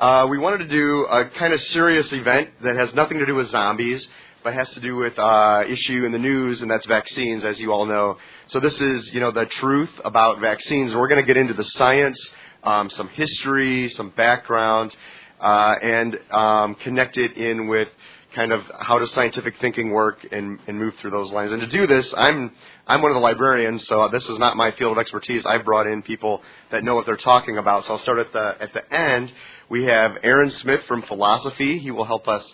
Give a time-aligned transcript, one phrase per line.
[0.00, 3.34] Uh, we wanted to do a kind of serious event that has nothing to do
[3.34, 4.08] with zombies,
[4.42, 7.70] but has to do with uh, issue in the news, and that's vaccines, as you
[7.70, 8.16] all know.
[8.46, 10.94] So this is, you know, the truth about vaccines.
[10.94, 12.18] We're going to get into the science,
[12.64, 14.96] um, some history, some background,
[15.38, 17.90] uh, and um, connect it in with
[18.34, 21.52] kind of how does scientific thinking work and, and move through those lines.
[21.52, 22.52] And to do this, I'm
[22.86, 25.44] I'm one of the librarians, so this is not my field of expertise.
[25.46, 27.84] I've brought in people that know what they're talking about.
[27.84, 29.32] So I'll start at the at the end.
[29.70, 31.78] We have Aaron Smith from philosophy.
[31.78, 32.44] He will help us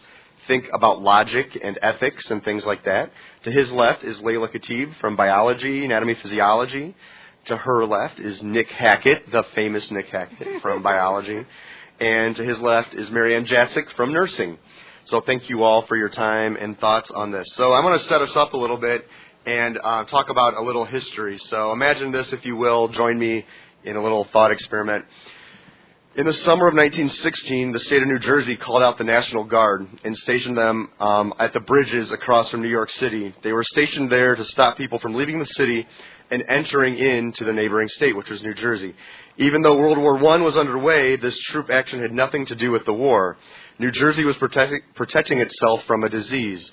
[0.47, 3.11] think about logic and ethics and things like that.
[3.45, 6.95] To his left is Layla Khatib from biology, anatomy, physiology.
[7.47, 11.47] To her left is Nick Hackett, the famous Nick Hackett from biology.
[12.01, 14.59] And to his left is Marianne Jacek from nursing.
[15.07, 17.47] So thank you all for your time and thoughts on this.
[17.55, 19.09] So I'm going to set us up a little bit
[19.47, 21.39] and uh, talk about a little history.
[21.39, 22.89] So imagine this, if you will.
[22.89, 23.47] Join me
[23.85, 25.07] in a little thought experiment.
[26.17, 29.87] In the summer of 1916, the state of New Jersey called out the National Guard
[30.03, 33.35] and stationed them um, at the bridges across from New York City.
[33.43, 35.87] They were stationed there to stop people from leaving the city
[36.31, 38.95] and entering into the neighboring state, which was New Jersey.
[39.37, 42.87] Even though World War I was underway, this troop action had nothing to do with
[42.87, 43.37] the war.
[43.79, 46.71] New Jersey was protecting, protecting itself from a disease.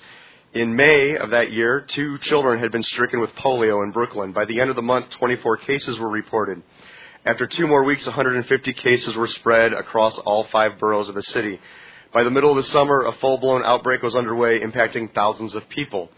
[0.54, 4.32] In May of that year, two children had been stricken with polio in Brooklyn.
[4.32, 6.62] By the end of the month, 24 cases were reported.
[7.26, 11.58] After two more weeks, 150 cases were spread across all five boroughs of the city.
[12.12, 15.66] By the middle of the summer, a full blown outbreak was underway, impacting thousands of
[15.70, 16.10] people.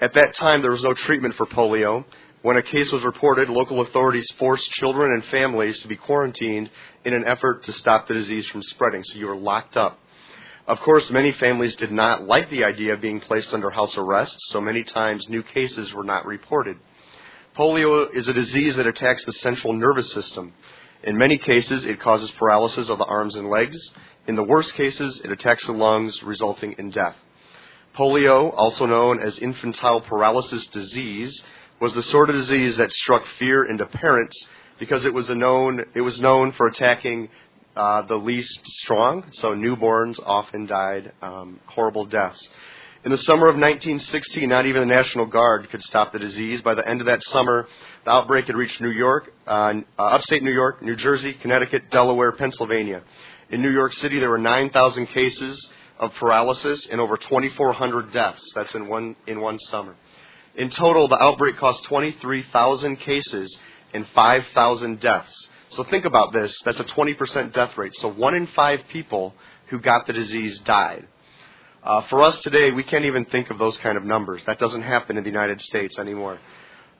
[0.00, 2.06] At that time, there was no treatment for polio.
[2.40, 6.70] When a case was reported, local authorities forced children and families to be quarantined
[7.04, 9.04] in an effort to stop the disease from spreading.
[9.04, 9.98] So you were locked up.
[10.66, 14.34] Of course, many families did not like the idea of being placed under house arrest,
[14.48, 16.78] so many times new cases were not reported.
[17.56, 20.52] Polio is a disease that attacks the central nervous system.
[21.02, 23.78] In many cases, it causes paralysis of the arms and legs.
[24.26, 27.16] In the worst cases, it attacks the lungs, resulting in death.
[27.96, 31.42] Polio, also known as infantile paralysis disease,
[31.80, 34.36] was the sort of disease that struck fear into parents
[34.78, 37.30] because it was, known, it was known for attacking
[37.74, 42.50] uh, the least strong, so newborns often died um, horrible deaths.
[43.06, 46.60] In the summer of 1916, not even the National Guard could stop the disease.
[46.60, 47.68] By the end of that summer,
[48.04, 52.32] the outbreak had reached New York, uh, uh upstate New York, New Jersey, Connecticut, Delaware,
[52.32, 53.04] Pennsylvania.
[53.48, 55.68] In New York City, there were 9,000 cases
[56.00, 58.42] of paralysis and over 2,400 deaths.
[58.56, 59.94] That's in one, in one summer.
[60.56, 63.56] In total, the outbreak caused 23,000 cases
[63.94, 65.48] and 5,000 deaths.
[65.68, 66.52] So think about this.
[66.64, 67.94] That's a 20% death rate.
[67.94, 69.32] So one in five people
[69.68, 71.06] who got the disease died.
[71.86, 74.42] Uh, for us today, we can't even think of those kind of numbers.
[74.46, 76.36] That doesn't happen in the United States anymore.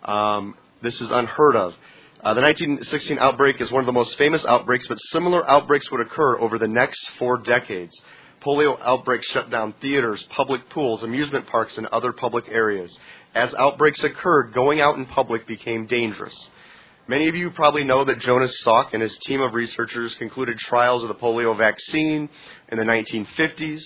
[0.04, 1.74] Um, this is unheard of.
[2.22, 6.00] Uh, the 1916 outbreak is one of the most famous outbreaks, but similar outbreaks would
[6.00, 8.00] occur over the next four decades.
[8.42, 12.96] Polio outbreaks shut down theaters, public pools, amusement parks, and other public areas.
[13.34, 16.48] As outbreaks occurred, going out in public became dangerous.
[17.08, 21.02] Many of you probably know that Jonas Salk and his team of researchers concluded trials
[21.02, 22.28] of the polio vaccine
[22.68, 23.82] in the 1950s.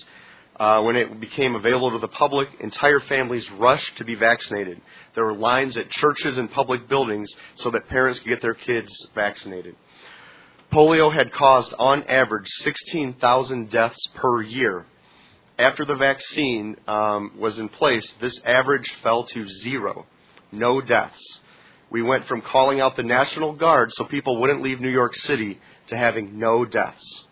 [0.60, 4.78] Uh, when it became available to the public, entire families rushed to be vaccinated.
[5.14, 8.92] There were lines at churches and public buildings so that parents could get their kids
[9.14, 9.74] vaccinated.
[10.70, 14.84] Polio had caused, on average, 16,000 deaths per year.
[15.58, 20.04] After the vaccine um, was in place, this average fell to zero.
[20.52, 21.40] No deaths
[21.90, 25.58] we went from calling out the National Guard so people wouldn't leave New York City
[25.88, 27.24] to having no deaths.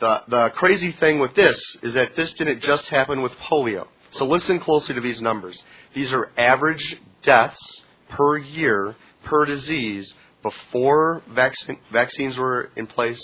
[0.00, 3.86] The, the crazy thing with this is that this didn't just happen with polio.
[4.12, 5.62] So listen closely to these numbers.
[5.94, 13.20] These are average deaths per year per disease before vaccine, vaccines were in place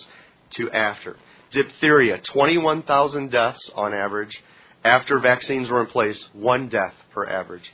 [0.51, 1.17] to after.
[1.51, 4.43] Diphtheria, 21,000 deaths on average.
[4.85, 7.71] After vaccines were in place, one death per average.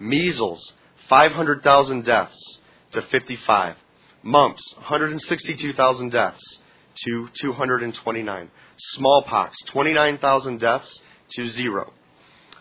[0.00, 0.72] Measles,
[1.08, 2.58] 500,000 deaths
[2.92, 3.76] to 55.
[4.22, 6.58] Mumps, 162,000 deaths
[7.04, 8.50] to 229.
[8.76, 11.00] Smallpox, 29,000 deaths
[11.32, 11.92] to zero.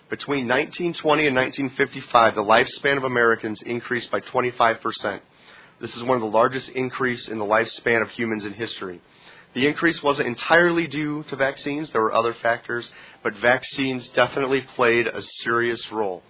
[0.10, 5.20] Between 1920 and 1955, the lifespan of Americans increased by 25%.
[5.82, 9.02] This is one of the largest increase in the lifespan of humans in history.
[9.56, 12.90] The increase wasn't entirely due to vaccines, there were other factors,
[13.24, 16.24] but vaccines definitely played a serious role.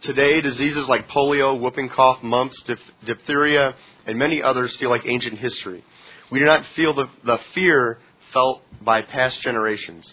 [0.00, 2.62] Today, diseases like polio, whooping cough, mumps,
[3.04, 3.74] diphtheria,
[4.06, 5.84] and many others feel like ancient history.
[6.30, 7.98] We do not feel the, the fear
[8.32, 10.12] felt by past generations.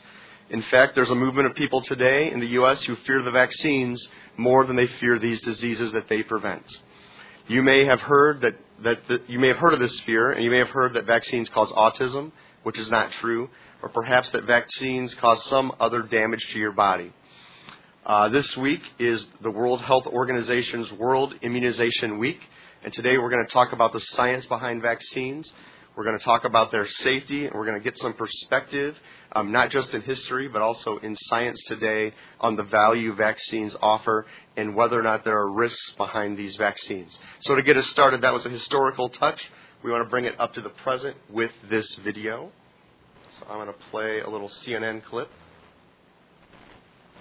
[0.49, 2.81] In fact, there's a movement of people today in the U.S.
[2.83, 4.05] who fear the vaccines
[4.37, 6.63] more than they fear these diseases that they prevent.
[7.47, 10.43] You may have heard that, that the, you may have heard of this fear, and
[10.43, 12.31] you may have heard that vaccines cause autism,
[12.63, 13.49] which is not true,
[13.83, 17.11] or perhaps that vaccines cause some other damage to your body.
[18.05, 22.39] Uh, this week is the World Health Organization's World Immunization Week,
[22.83, 25.51] and today we're going to talk about the science behind vaccines.
[25.95, 28.97] We're going to talk about their safety, and we're going to get some perspective,
[29.31, 34.25] um, not just in history, but also in science today, on the value vaccines offer
[34.57, 37.17] and whether or not there are risks behind these vaccines.
[37.41, 39.41] So, to get us started, that was a historical touch.
[39.83, 42.51] We want to bring it up to the present with this video.
[43.39, 45.29] So, I'm going to play a little CNN clip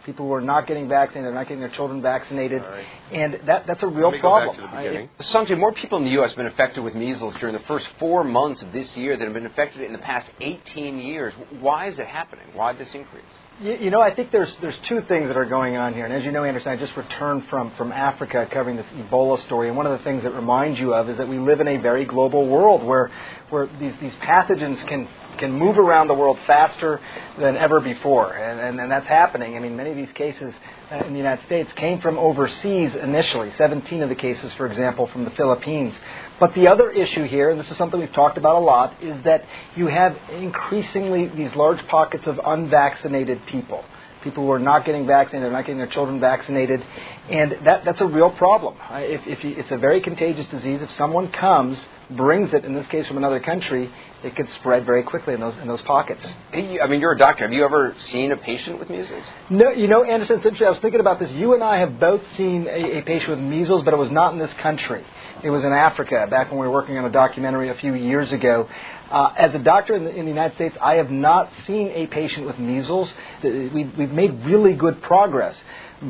[0.04, 2.84] people who are not getting vaccinated, they're not getting their children vaccinated, right.
[3.12, 4.56] and that, that's a real Let me problem.
[4.56, 5.10] Go back to the beginning.
[5.18, 6.30] I, Sanjay, more people in the U.S.
[6.30, 9.34] have been affected with measles during the first four months of this year than have
[9.34, 11.34] been affected in the past 18 years.
[11.60, 12.46] Why is it happening?
[12.54, 13.24] Why this increase?
[13.60, 16.04] You, you know, I think there's there's two things that are going on here.
[16.04, 19.68] And as you know, Anderson, I just returned from, from Africa covering this Ebola story.
[19.68, 21.76] And one of the things that reminds you of is that we live in a
[21.76, 23.12] very global world where
[23.50, 25.08] where these, these pathogens can
[25.38, 27.00] can move around the world faster
[27.38, 28.34] than ever before.
[28.34, 29.56] And, and, and that's happening.
[29.56, 30.54] I mean, many of these cases
[30.90, 35.06] uh, in the United States came from overseas initially, 17 of the cases, for example,
[35.08, 35.94] from the Philippines.
[36.40, 39.22] But the other issue here, and this is something we've talked about a lot, is
[39.24, 39.44] that
[39.76, 43.84] you have increasingly these large pockets of unvaccinated people
[44.24, 46.82] people who are not getting vaccinated, not getting their children vaccinated,
[47.30, 48.76] and that, that's a real problem.
[48.90, 50.82] If, if you, it's a very contagious disease.
[50.82, 51.78] If someone comes,
[52.10, 53.90] brings it, in this case from another country,
[54.22, 56.26] it could spread very quickly in those in those pockets.
[56.52, 57.44] Hey, I mean, you're a doctor.
[57.44, 59.24] Have you ever seen a patient with measles?
[59.48, 60.36] No, you know, Anderson.
[60.36, 60.66] Interesting.
[60.66, 61.30] I was thinking about this.
[61.30, 64.34] You and I have both seen a, a patient with measles, but it was not
[64.34, 65.04] in this country.
[65.42, 68.32] It was in Africa back when we were working on a documentary a few years
[68.32, 68.68] ago.
[69.10, 72.06] Uh, as a doctor in the, in the, United States, I have not seen a
[72.06, 73.12] patient with measles.
[73.42, 75.54] We've, we've made really good progress.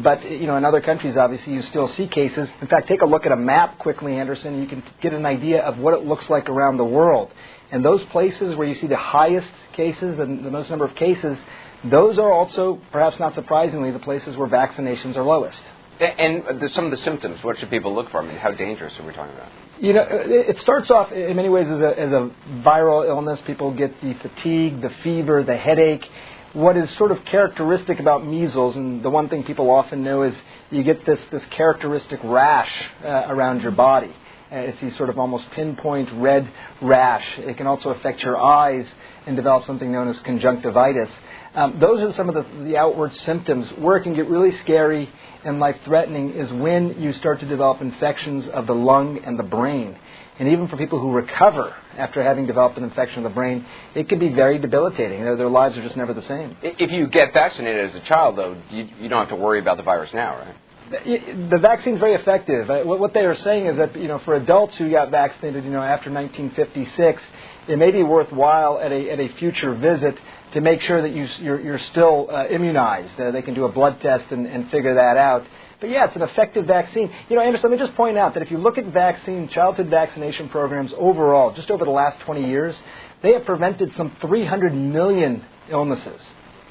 [0.02, 2.48] But you know, in other countries, obviously, you still see cases.
[2.60, 4.60] In fact, take a look at a map quickly, Anderson.
[4.60, 7.30] You can get an idea of what it looks like around the world.
[7.70, 11.38] And those places where you see the highest cases, the, the most number of cases,
[11.84, 15.62] those are also, perhaps not surprisingly, the places where vaccinations are lowest.
[16.00, 18.20] And some of the symptoms, what should people look for?
[18.20, 19.48] I mean, how dangerous are we talking about?
[19.80, 22.30] You know, it starts off in many ways as a, as a
[22.64, 23.40] viral illness.
[23.46, 26.08] People get the fatigue, the fever, the headache.
[26.54, 30.32] What is sort of characteristic about measles, and the one thing people often know is
[30.70, 32.70] you get this, this characteristic rash
[33.04, 34.14] uh, around your body.
[34.52, 36.48] Uh, it's these sort of almost pinpoint red
[36.80, 37.26] rash.
[37.38, 38.86] It can also affect your eyes
[39.26, 41.08] and develop something known as conjunctivitis.
[41.56, 43.68] Um, those are some of the, the outward symptoms.
[43.78, 45.10] Where it can get really scary
[45.44, 49.42] and life threatening is when you start to develop infections of the lung and the
[49.42, 49.98] brain.
[50.38, 53.64] And even for people who recover after having developed an infection of the brain,
[53.94, 55.22] it can be very debilitating.
[55.22, 56.56] Their, their lives are just never the same.
[56.62, 59.76] If you get vaccinated as a child, though, you, you don't have to worry about
[59.76, 60.56] the virus now, right?
[60.90, 62.68] the vaccine is very effective.
[62.68, 65.82] What they are saying is that you know for adults who got vaccinated, you know
[65.82, 67.22] after 1956,
[67.68, 70.16] it may be worthwhile at a at a future visit
[70.52, 73.20] to make sure that you, you're, you're still uh, immunized.
[73.20, 75.44] Uh, they can do a blood test and, and figure that out.
[75.84, 77.12] But yeah, it's an effective vaccine.
[77.28, 79.88] You know, Anderson, let me just point out that if you look at vaccine, childhood
[79.88, 82.74] vaccination programs overall, just over the last 20 years,
[83.22, 86.22] they have prevented some 300 million illnesses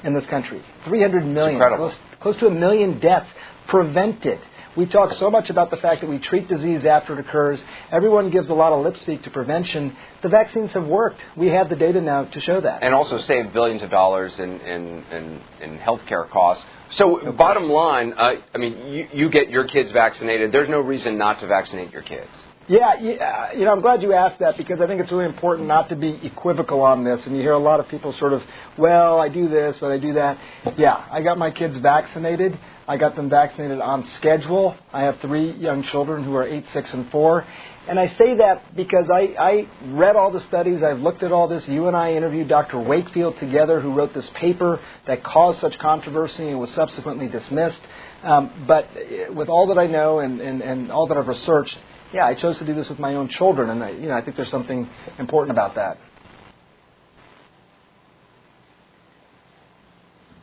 [0.02, 0.60] in this country.
[0.86, 1.60] 300 million.
[1.60, 3.30] Close, close to a million deaths
[3.68, 4.40] prevented.
[4.76, 7.60] We talk so much about the fact that we treat disease after it occurs.
[7.92, 9.96] Everyone gives a lot of lip speak to prevention.
[10.22, 11.20] The vaccines have worked.
[11.36, 12.82] We have the data now to show that.
[12.82, 16.64] And also save billions of dollars in, in, in, in healthcare costs.
[16.92, 20.52] So, bottom line, uh, I mean, you, you get your kids vaccinated.
[20.52, 22.30] There's no reason not to vaccinate your kids.
[22.66, 25.68] Yeah, yeah, you know, I'm glad you asked that because I think it's really important
[25.68, 27.20] not to be equivocal on this.
[27.26, 28.42] And you hear a lot of people sort of,
[28.78, 30.38] well, I do this, but I do that.
[30.78, 32.58] Yeah, I got my kids vaccinated.
[32.88, 34.76] I got them vaccinated on schedule.
[34.94, 37.46] I have three young children who are eight, six, and four.
[37.86, 41.48] And I say that because I, I read all the studies, I've looked at all
[41.48, 41.68] this.
[41.68, 42.78] You and I interviewed Dr.
[42.80, 47.82] Wakefield together, who wrote this paper that caused such controversy and was subsequently dismissed.
[48.22, 48.88] Um, but
[49.34, 51.76] with all that I know and, and, and all that I've researched,
[52.14, 54.22] yeah, I chose to do this with my own children, and I, you know, I
[54.22, 55.98] think there's something important about that.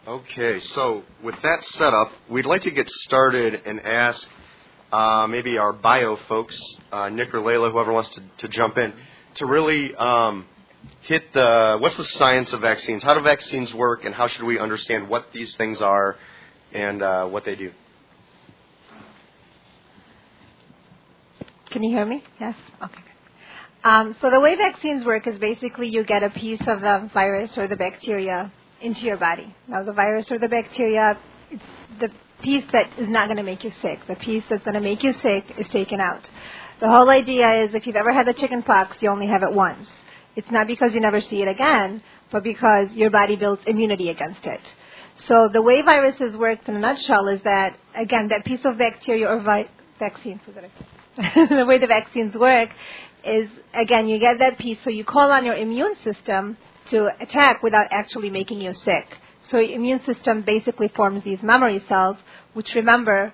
[0.06, 4.28] Okay, so with that setup, we'd like to get started and ask
[4.92, 6.60] uh, maybe our bio folks,
[6.92, 8.92] uh, Nick or Layla, whoever wants to, to jump in,
[9.36, 10.46] to really um,
[11.04, 13.02] hit the what's the science of vaccines?
[13.02, 16.18] How do vaccines work, and how should we understand what these things are
[16.74, 17.72] and uh, what they do?
[21.72, 22.24] Can you hear me?
[22.40, 22.56] Yes.
[22.84, 23.02] Okay.
[23.84, 27.58] Um, so the way vaccines work is basically you get a piece of the virus
[27.58, 28.52] or the bacteria
[28.82, 29.56] into your body.
[29.68, 31.18] Now the virus or the bacteria,
[31.50, 31.64] it's
[32.00, 32.12] the
[32.42, 34.00] piece that is not going to make you sick.
[34.08, 36.30] The piece that's going to make you sick is taken out.
[36.80, 39.54] The whole idea is if you've ever had the chicken pox, you only have it
[39.54, 39.88] once.
[40.36, 44.46] It's not because you never see it again, but because your body builds immunity against
[44.46, 44.62] it.
[45.28, 49.28] So the way viruses work in a nutshell is that, again, that piece of bacteria
[49.30, 50.70] or vi- vaccine, so that I,
[51.36, 52.70] the way the vaccines work
[53.24, 56.58] is, again, you get that piece, so you call on your immune system
[56.90, 59.06] to attack without actually making you sick.
[59.50, 62.18] So your immune system basically forms these memory cells,
[62.54, 63.34] which remember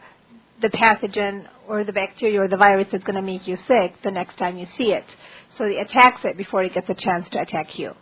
[0.59, 4.11] the pathogen or the bacteria or the virus that's going to make you sick the
[4.11, 5.05] next time you see it.
[5.55, 7.93] So it attacks it before it gets a chance to attack you.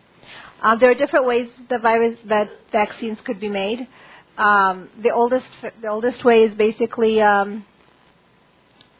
[0.62, 3.88] Um, there are different ways the virus that vaccines could be made.
[4.38, 5.48] Um, the oldest
[5.82, 7.66] the oldest way is basically um,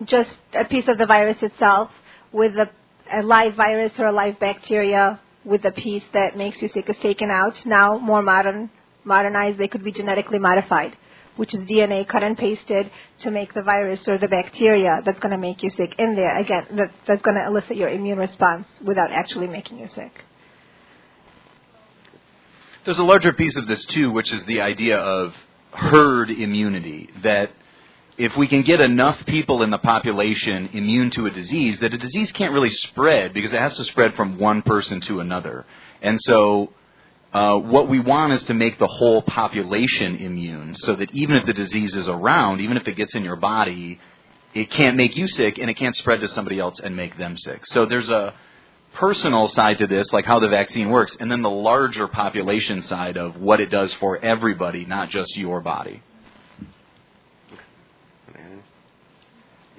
[0.04, 1.90] just a piece of the virus itself
[2.32, 2.70] with a,
[3.12, 6.98] a live virus or a live bacteria with the piece that makes you sick is
[6.98, 7.66] taken out.
[7.66, 8.70] Now more modern
[9.04, 10.98] modernized, they could be genetically modified,
[11.36, 15.32] which is DNA cut and pasted to make the virus or the bacteria that's going
[15.32, 16.38] to make you sick in there.
[16.38, 20.12] Again, that, that's going to elicit your immune response without actually making you sick.
[22.84, 25.34] There's a larger piece of this too, which is the idea of
[25.72, 27.10] herd immunity.
[27.24, 27.52] That
[28.18, 31.98] if we can get enough people in the population immune to a disease, that a
[31.98, 35.66] disease can't really spread because it has to spread from one person to another.
[36.02, 36.74] And so,
[37.34, 41.46] uh, what we want is to make the whole population immune so that even if
[41.46, 44.00] the disease is around, even if it gets in your body,
[44.54, 47.36] it can't make you sick and it can't spread to somebody else and make them
[47.38, 47.66] sick.
[47.66, 48.34] So there's a
[48.94, 53.18] personal side to this, like how the vaccine works, and then the larger population side
[53.18, 56.02] of what it does for everybody, not just your body.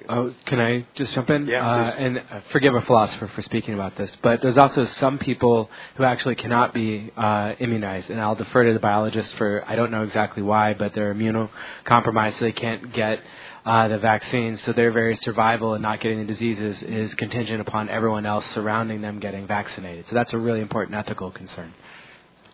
[0.09, 1.47] Oh, can I just jump in?
[1.47, 2.05] Yeah, uh, please.
[2.05, 6.03] and uh, forgive a philosopher for speaking about this, but there's also some people who
[6.03, 10.03] actually cannot be uh, immunized, and I'll defer to the biologists for I don't know
[10.03, 13.21] exactly why, but they're immunocompromised, so they can't get
[13.65, 14.57] uh, the vaccine.
[14.59, 19.01] So their very survival and not getting the diseases is contingent upon everyone else surrounding
[19.01, 20.05] them getting vaccinated.
[20.07, 21.73] So that's a really important ethical concern.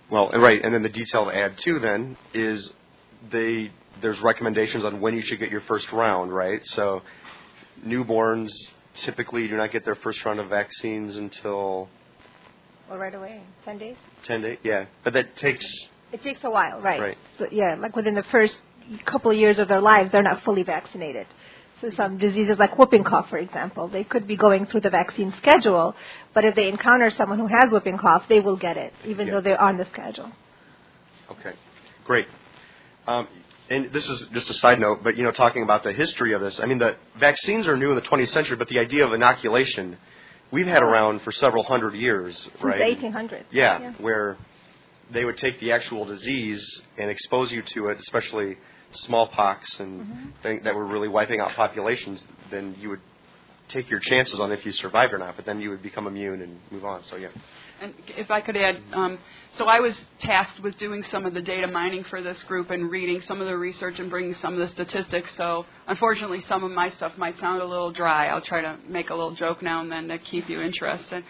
[0.09, 2.71] Well, right, and then the detail to add too then is
[3.31, 6.65] they there's recommendations on when you should get your first round, right?
[6.67, 7.03] So
[7.85, 8.49] newborns
[9.05, 11.89] typically do not get their first round of vaccines until
[12.89, 13.95] Well, right away, 10 days?
[14.25, 14.57] 10 days.
[14.63, 15.65] Yeah, but that takes
[16.11, 17.01] It takes a while, right?
[17.01, 17.17] Right.
[17.39, 18.55] So, yeah, like within the first
[19.05, 21.25] couple of years of their lives, they're not fully vaccinated.
[21.81, 25.33] So some diseases like whooping cough, for example, they could be going through the vaccine
[25.37, 25.95] schedule,
[26.33, 29.33] but if they encounter someone who has whooping cough, they will get it, even Yeah.
[29.33, 30.31] though they're on the schedule.
[31.31, 31.53] Okay,
[32.05, 32.27] great.
[33.07, 33.27] Um,
[33.69, 36.41] and this is just a side note, but you know, talking about the history of
[36.41, 39.13] this, I mean, the vaccines are new in the 20th century, but the idea of
[39.13, 39.97] inoculation,
[40.51, 42.99] we've had around for several hundred years, Since right?
[42.99, 43.43] the 1800s.
[43.51, 44.37] Yeah, where
[45.11, 48.57] they would take the actual disease and expose you to it, especially
[48.91, 50.29] smallpox and Mm-hmm.
[50.43, 52.23] things that were really wiping out populations.
[52.51, 53.01] Then you would
[53.69, 56.41] take your chances on if you survived or not, but then you would become immune
[56.41, 57.03] and move on.
[57.05, 57.29] So yeah.
[57.81, 59.19] And if I could add, um,
[59.57, 62.89] so I was tasked with doing some of the data mining for this group and
[62.89, 65.29] reading some of the research and bringing some of the statistics.
[65.37, 68.27] So unfortunately, some of my stuff might sound a little dry.
[68.27, 71.23] I'll try to make a little joke now and then to keep you interested.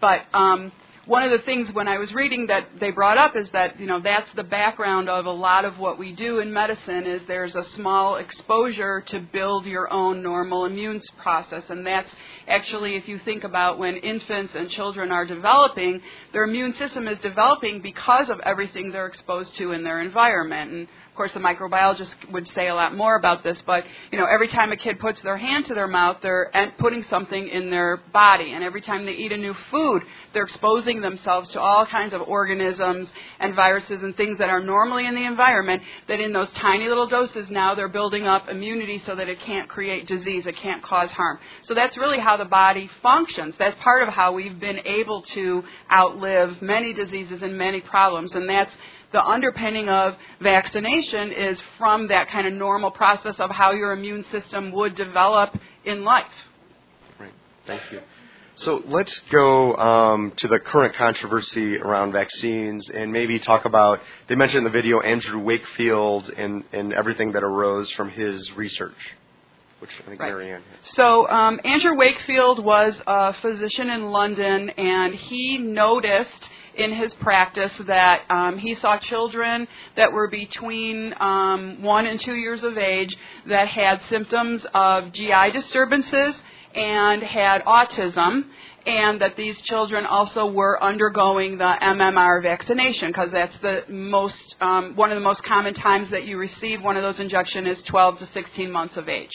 [0.00, 0.72] But um,
[1.06, 3.86] one of the things when I was reading that they brought up is that you
[3.86, 7.54] know that's the background of a lot of what we do in medicine is there's
[7.54, 11.64] a small exposure to build your own normal immune process.
[11.68, 12.10] And that's
[12.48, 16.00] actually if you think about when infants and children are developing
[16.32, 20.70] their immune system is developing because of everything they're exposed to in their environment.
[20.70, 24.24] And of course, the microbiologist would say a lot more about this, but you know,
[24.24, 27.98] every time a kid puts their hand to their mouth, they're putting something in their
[28.12, 30.02] body, and every time they eat a new food,
[30.32, 35.06] they're exposing themselves to all kinds of organisms and viruses and things that are normally
[35.06, 35.84] in the environment.
[36.08, 39.68] That in those tiny little doses, now they're building up immunity so that it can't
[39.68, 41.38] create disease, it can't cause harm.
[41.62, 43.54] So that's really how the body functions.
[43.56, 48.48] That's part of how we've been able to outlive many diseases and many problems, and
[48.48, 48.74] that's
[49.14, 54.24] the underpinning of vaccination is from that kind of normal process of how your immune
[54.32, 56.26] system would develop in life.
[57.20, 57.32] Right.
[57.64, 58.00] Thank you.
[58.56, 64.00] So let's go um, to the current controversy around vaccines and maybe talk about.
[64.28, 69.14] They mentioned in the video Andrew Wakefield and, and everything that arose from his research.
[69.78, 70.32] which I think Right.
[70.96, 77.72] So um, Andrew Wakefield was a physician in London, and he noticed in his practice
[77.86, 79.66] that um, he saw children
[79.96, 83.14] that were between um, one and two years of age
[83.46, 86.34] that had symptoms of GI disturbances
[86.74, 88.44] and had autism,
[88.86, 94.94] and that these children also were undergoing the MMR vaccination because that's the most um,
[94.96, 98.18] one of the most common times that you receive one of those injections is 12
[98.18, 99.30] to 16 months of age.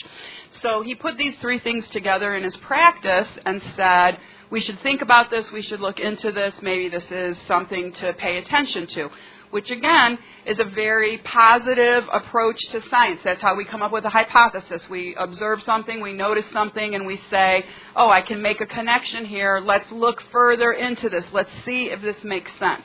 [0.62, 4.18] So he put these three things together in his practice and said,
[4.50, 8.12] we should think about this, we should look into this, maybe this is something to
[8.14, 9.10] pay attention to.
[9.50, 10.16] Which again
[10.46, 13.20] is a very positive approach to science.
[13.24, 14.88] That's how we come up with a hypothesis.
[14.88, 17.66] We observe something, we notice something, and we say,
[17.96, 19.58] oh, I can make a connection here.
[19.58, 21.24] Let's look further into this.
[21.32, 22.82] Let's see if this makes sense.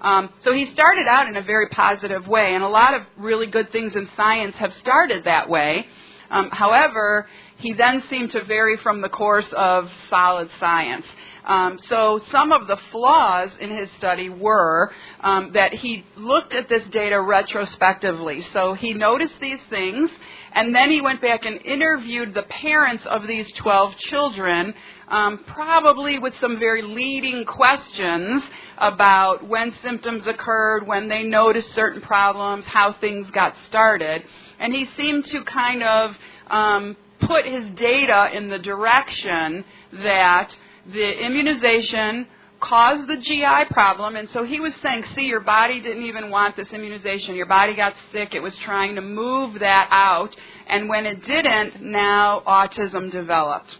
[0.00, 3.46] Um, so he started out in a very positive way, and a lot of really
[3.46, 5.86] good things in science have started that way.
[6.30, 11.06] Um, however, he then seemed to vary from the course of solid science.
[11.44, 16.68] Um, so some of the flaws in his study were um, that he looked at
[16.68, 18.42] this data retrospectively.
[18.52, 20.10] So he noticed these things,
[20.52, 24.74] and then he went back and interviewed the parents of these 12 children,
[25.08, 28.42] um, probably with some very leading questions
[28.76, 34.22] about when symptoms occurred, when they noticed certain problems, how things got started.
[34.58, 36.16] And he seemed to kind of
[36.48, 40.50] um, put his data in the direction that
[40.92, 42.26] the immunization
[42.60, 46.56] caused the GI problem, and so he was saying, see, your body didn't even want
[46.56, 47.34] this immunization.
[47.34, 48.34] Your body got sick.
[48.34, 50.34] It was trying to move that out,
[50.66, 53.78] and when it didn't, now autism developed.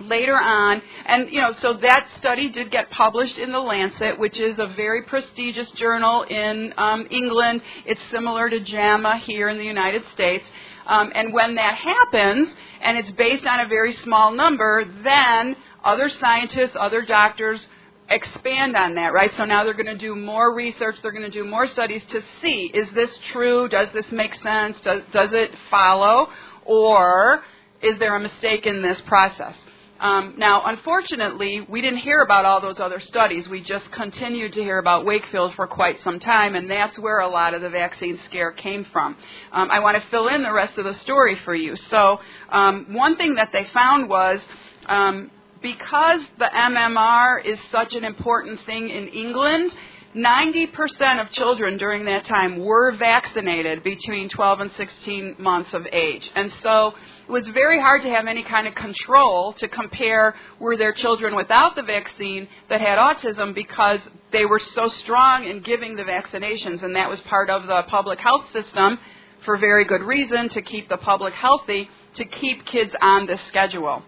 [0.00, 4.40] Later on, and you know, so that study did get published in the Lancet, which
[4.40, 7.60] is a very prestigious journal in um, England.
[7.84, 10.44] It's similar to JAMA here in the United States.
[10.86, 12.48] Um, and when that happens,
[12.80, 15.54] and it's based on a very small number, then
[15.84, 17.66] other scientists, other doctors
[18.08, 19.30] expand on that, right?
[19.36, 22.22] So now they're going to do more research, they're going to do more studies to
[22.42, 23.68] see is this true?
[23.68, 24.78] Does this make sense?
[24.82, 26.28] Does, does it follow?
[26.64, 27.42] Or
[27.82, 29.54] is there a mistake in this process?
[30.00, 33.46] Um, now, unfortunately, we didn't hear about all those other studies.
[33.48, 37.28] We just continued to hear about Wakefield for quite some time, and that's where a
[37.28, 39.14] lot of the vaccine scare came from.
[39.52, 41.76] Um, I want to fill in the rest of the story for you.
[41.76, 44.40] So, um, one thing that they found was
[44.86, 49.70] um, because the MMR is such an important thing in England,
[50.14, 56.30] 90% of children during that time were vaccinated between 12 and 16 months of age.
[56.34, 56.94] And so
[57.30, 61.36] it was very hard to have any kind of control to compare were there children
[61.36, 64.00] without the vaccine that had autism because
[64.32, 68.18] they were so strong in giving the vaccinations and that was part of the public
[68.18, 68.98] health system
[69.44, 74.02] for very good reason to keep the public healthy to keep kids on this schedule.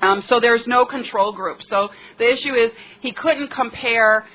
[0.00, 1.62] Um, so there's no control group.
[1.62, 4.26] So the issue is he couldn't compare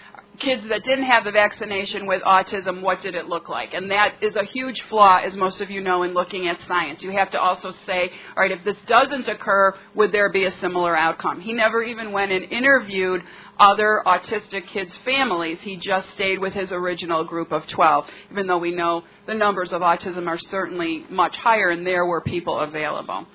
[0.41, 3.73] kids that didn't have the vaccination with autism, what did it look like?
[3.73, 7.03] And that is a huge flaw, as most of you know, in looking at science.
[7.03, 10.59] You have to also say, all right, if this doesn't occur, would there be a
[10.59, 11.41] similar outcome?
[11.41, 13.23] He never even went and interviewed
[13.59, 15.59] other autistic kids' families.
[15.61, 19.71] He just stayed with his original group of 12, even though we know the numbers
[19.71, 23.27] of autism are certainly much higher, and there were people available.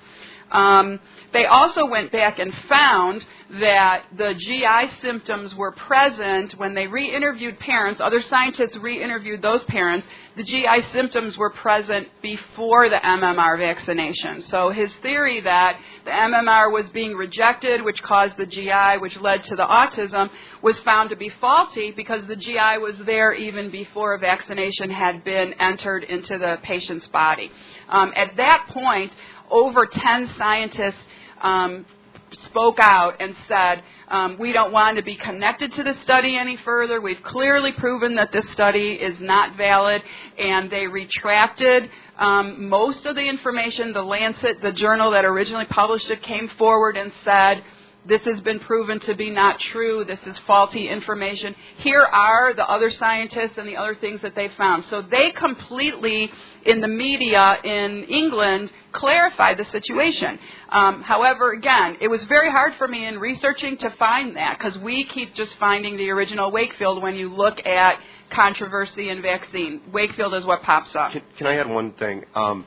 [0.51, 0.99] Um,
[1.33, 7.13] they also went back and found that the GI symptoms were present when they re
[7.13, 8.01] interviewed parents.
[8.01, 10.05] Other scientists re interviewed those parents.
[10.35, 14.41] The GI symptoms were present before the MMR vaccination.
[14.49, 19.43] So his theory that the MMR was being rejected, which caused the GI, which led
[19.45, 20.29] to the autism,
[20.61, 25.23] was found to be faulty because the GI was there even before a vaccination had
[25.23, 27.49] been entered into the patient's body.
[27.87, 29.13] Um, at that point,
[29.49, 30.99] over 10 scientists
[31.41, 31.85] um,
[32.31, 36.57] spoke out and said, um, we don't want to be connected to the study any
[36.57, 37.01] further.
[37.01, 40.01] We've clearly proven that this study is not valid,
[40.37, 43.93] and they retracted um, most of the information.
[43.93, 47.63] The Lancet, the journal that originally published it, came forward and said,
[48.07, 50.03] this has been proven to be not true.
[50.05, 51.55] This is faulty information.
[51.77, 54.85] Here are the other scientists and the other things that they found.
[54.85, 56.31] So they completely,
[56.65, 60.39] in the media in England, clarified the situation.
[60.69, 64.77] Um, however, again, it was very hard for me in researching to find that because
[64.79, 69.81] we keep just finding the original Wakefield when you look at controversy and vaccine.
[69.91, 71.11] Wakefield is what pops up.
[71.11, 72.25] Can, can I add one thing?
[72.35, 72.65] Um,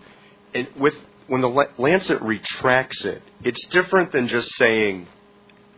[0.53, 0.95] it, with
[1.27, 5.07] when the Lancet retracts it, it's different than just saying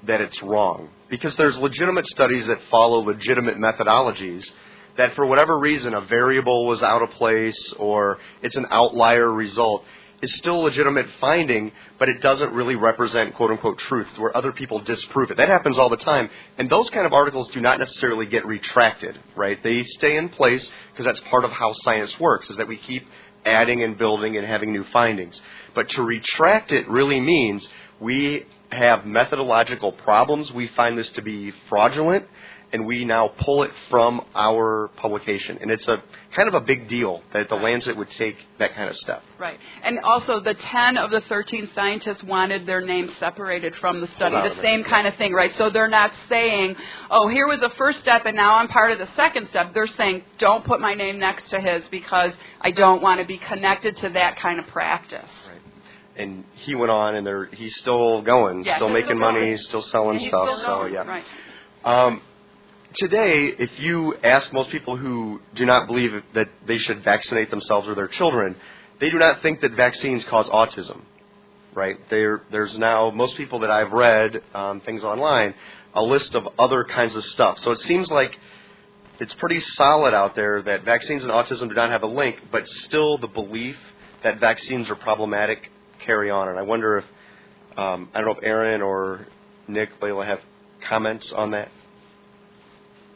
[0.06, 4.50] that it's wrong because there's legitimate studies that follow legitimate methodologies
[4.96, 9.84] that for whatever reason a variable was out of place or it's an outlier result
[10.22, 14.52] is still a legitimate finding, but it doesn't really represent quote unquote truth, where other
[14.52, 15.36] people disprove it.
[15.36, 19.18] That happens all the time, and those kind of articles do not necessarily get retracted,
[19.34, 19.60] right?
[19.62, 23.04] They stay in place because that's part of how science works, is that we keep
[23.44, 25.40] adding and building and having new findings.
[25.74, 30.52] But to retract it really means we have methodological problems.
[30.52, 32.26] We find this to be fraudulent,
[32.72, 35.58] and we now pull it from our publication.
[35.60, 36.02] And it's a
[36.34, 39.22] kind of a big deal that the Lancet would take that kind of step.
[39.38, 39.58] Right.
[39.82, 44.36] And also, the 10 of the 13 scientists wanted their names separated from the study.
[44.48, 45.54] The same kind of thing, right?
[45.58, 46.76] So they're not saying,
[47.10, 49.74] oh, here was the first step and now I'm part of the second step.
[49.74, 52.32] They're saying, don't put my name next to his because
[52.62, 55.28] I don't want to be connected to that kind of practice.
[56.16, 59.58] And he went on, and they're, he's still going, Yeah, still making money, going.
[59.58, 60.58] still selling stuff.
[60.58, 61.02] still So yeah.
[61.02, 61.24] Right.
[61.84, 62.20] Um,
[62.96, 67.88] today, if you ask most people who do not believe that they should vaccinate themselves
[67.88, 68.56] or their children,
[69.00, 71.00] they do not think that vaccines cause autism.
[71.74, 71.96] Right?
[72.10, 75.54] There, there's now most people that I've read um, things online
[75.94, 77.58] a list of other kinds of stuff.
[77.60, 78.38] So it seems like
[79.20, 82.66] it's pretty solid out there that vaccines and autism do not have a link, but
[82.68, 83.76] still the belief
[84.22, 85.70] that vaccines are problematic
[86.04, 86.48] carry on.
[86.48, 87.04] And I wonder if
[87.76, 89.26] um, I don't know if Aaron or
[89.68, 90.40] Nick Layla have
[90.88, 91.70] comments on that.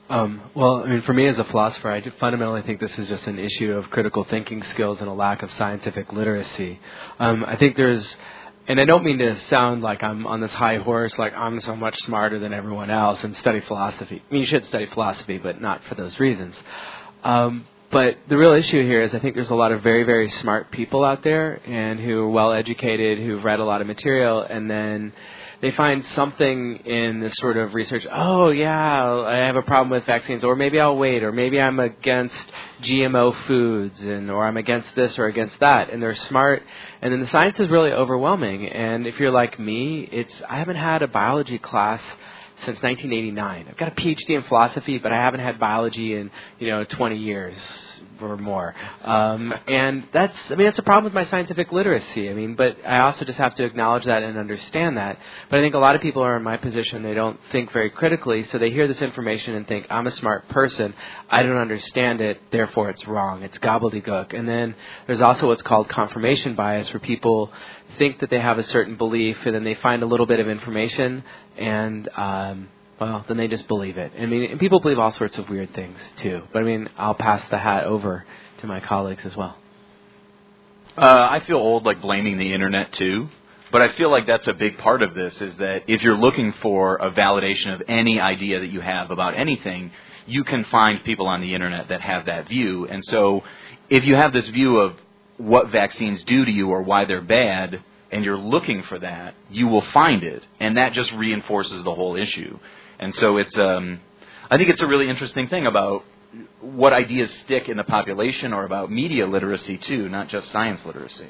[0.09, 3.27] Um, well, I mean, for me as a philosopher, I fundamentally think this is just
[3.27, 6.79] an issue of critical thinking skills and a lack of scientific literacy.
[7.19, 8.07] Um, I think there's,
[8.69, 11.75] and I don't mean to sound like I'm on this high horse, like I'm so
[11.75, 14.23] much smarter than everyone else and study philosophy.
[14.31, 16.55] I mean, you should study philosophy, but not for those reasons.
[17.25, 20.29] Um, but the real issue here is I think there's a lot of very, very
[20.29, 24.43] smart people out there and who are well educated, who've read a lot of material,
[24.43, 25.13] and then
[25.61, 28.07] they find something in this sort of research.
[28.13, 31.81] Oh yeah, I have a problem with vaccines, or maybe I'll wait, or maybe I'm
[31.81, 32.35] against
[32.83, 35.91] GMO foods, and or I'm against this or against that.
[35.91, 36.63] And they're smart,
[37.01, 38.69] and then the science is really overwhelming.
[38.69, 42.03] And if you're like me, it's I haven't had a biology class
[42.65, 43.67] since 1989.
[43.69, 47.17] I've got a PhD in philosophy, but I haven't had biology in you know 20
[47.17, 47.57] years
[48.21, 48.75] or more.
[49.03, 52.31] Um, and that's I mean that's a problem with my scientific literacy.
[52.31, 55.19] I mean, but I also just have to acknowledge that and understand that.
[55.51, 57.03] But I think a lot of people are in my position.
[57.03, 60.49] They don't think very critically, so they hear this information and think I'm a smart
[60.49, 60.95] person.
[61.31, 63.43] I don't understand it, therefore it's wrong.
[63.43, 64.37] It's gobbledygook.
[64.37, 64.75] And then
[65.07, 67.53] there's also what's called confirmation bias, where people
[67.99, 70.49] think that they have a certain belief, and then they find a little bit of
[70.49, 71.25] information
[71.57, 72.69] and um,
[73.01, 74.13] well, then they just believe it.
[74.19, 76.43] I mean, people believe all sorts of weird things too.
[76.53, 78.25] But I mean, I'll pass the hat over
[78.59, 79.57] to my colleagues as well.
[80.97, 83.29] Uh, I feel old like blaming the internet too,
[83.71, 86.55] but I feel like that's a big part of this is that if you're looking
[86.63, 89.91] for a validation of any idea that you have about anything,
[90.27, 92.87] you can find people on the internet that have that view.
[92.87, 93.43] And so
[93.91, 94.97] if you have this view of
[95.37, 99.67] what vaccines do to you or why they're bad, and you're looking for that, you
[99.67, 102.59] will find it, and that just reinforces the whole issue.
[102.99, 104.01] And so it's, um,
[104.51, 106.05] I think it's a really interesting thing about
[106.61, 111.29] what ideas stick in the population or about media literacy too, not just science literacy.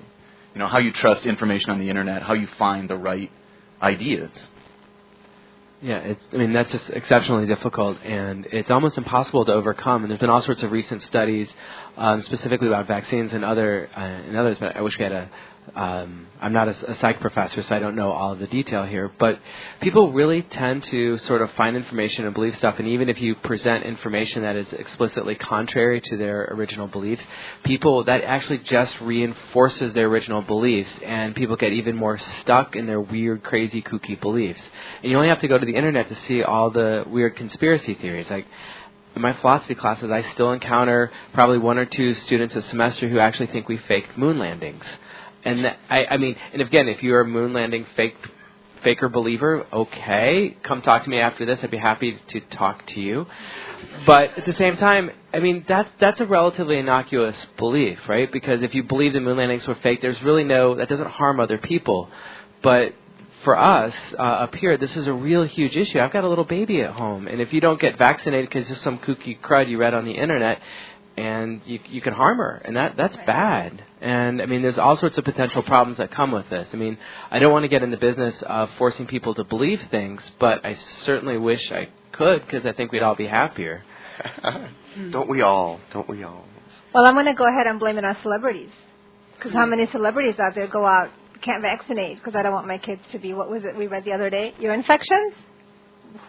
[0.54, 3.30] You know, how you trust information on the internet, how you find the right
[3.80, 4.30] ideas.
[5.82, 6.24] Yeah, it's.
[6.32, 10.02] I mean, that's just exceptionally difficult, and it's almost impossible to overcome.
[10.02, 11.48] And there's been all sorts of recent studies,
[11.98, 14.56] um, specifically about vaccines and other uh, and others.
[14.58, 15.30] But I wish we had a.
[15.74, 18.84] Um, I'm not a, a psych professor, so I don't know all of the detail
[18.84, 19.10] here.
[19.18, 19.40] But
[19.80, 23.34] people really tend to sort of find information and believe stuff, and even if you
[23.34, 27.24] present information that is explicitly contrary to their original beliefs,
[27.64, 32.86] people that actually just reinforces their original beliefs, and people get even more stuck in
[32.86, 34.60] their weird, crazy, kooky beliefs.
[35.02, 37.94] And you only have to go to the internet to see all the weird conspiracy
[37.94, 38.46] theories, like
[39.16, 43.18] in my philosophy classes, I still encounter probably one or two students a semester who
[43.18, 44.84] actually think we faked moon landings.
[45.46, 48.16] And I, I mean, and again, if you're a moon landing fake
[48.82, 51.60] faker believer, okay, come talk to me after this.
[51.62, 53.26] I'd be happy to talk to you.
[54.06, 58.30] But at the same time, I mean, that's that's a relatively innocuous belief, right?
[58.30, 61.38] Because if you believe the moon landings were fake, there's really no that doesn't harm
[61.38, 62.10] other people.
[62.62, 62.94] But
[63.44, 66.00] for us uh, up here, this is a real huge issue.
[66.00, 68.82] I've got a little baby at home, and if you don't get vaccinated because just
[68.82, 70.60] some kooky crud you read on the internet,
[71.16, 73.82] and you you can harm her, and that that's bad.
[74.00, 76.68] And I mean, there's all sorts of potential problems that come with this.
[76.72, 76.98] I mean,
[77.30, 80.64] I don't want to get in the business of forcing people to believe things, but
[80.64, 83.84] I certainly wish I could because I think we'd all be happier.
[85.10, 85.80] Don't we all?
[85.92, 86.44] Don't we all?
[86.94, 88.70] Well, I'm going to go ahead and blame it on celebrities.
[89.36, 89.70] Because how mm.
[89.70, 91.10] many celebrities out there go out,
[91.42, 94.04] can't vaccinate because I don't want my kids to be, what was it we read
[94.04, 94.54] the other day?
[94.60, 95.34] Ear infections?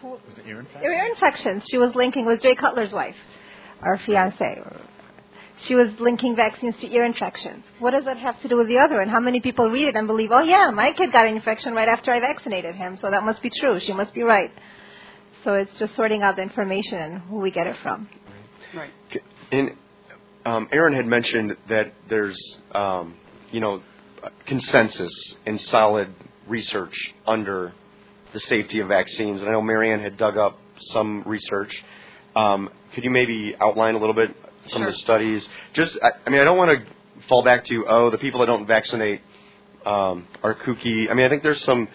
[0.02, 1.62] Was it ear ear infections.
[1.70, 3.16] She was linking with Jay Cutler's wife,
[3.82, 4.62] or fiance.
[5.60, 7.64] she was linking vaccines to ear infections.
[7.78, 9.00] What does that have to do with the other?
[9.00, 11.74] And how many people read it and believe, oh yeah, my kid got an infection
[11.74, 13.80] right after I vaccinated him, so that must be true.
[13.80, 14.52] She must be right.
[15.44, 18.08] So it's just sorting out the information and who we get it from.
[18.74, 18.90] Right.
[19.50, 19.76] And
[20.44, 22.38] um, Aaron had mentioned that there's,
[22.72, 23.14] um,
[23.50, 23.82] you know,
[24.46, 25.12] consensus
[25.46, 26.12] and solid
[26.46, 26.94] research
[27.26, 27.72] under
[28.32, 29.40] the safety of vaccines.
[29.40, 31.84] And I know Marianne had dug up some research.
[32.34, 34.34] Um, could you maybe outline a little bit
[34.68, 35.48] some of the studies?
[35.72, 38.46] Just, I, I mean, I don't want to fall back to oh, the people that
[38.46, 39.20] don't vaccinate
[39.84, 41.10] um, are kooky.
[41.10, 41.88] I mean, I think there's some.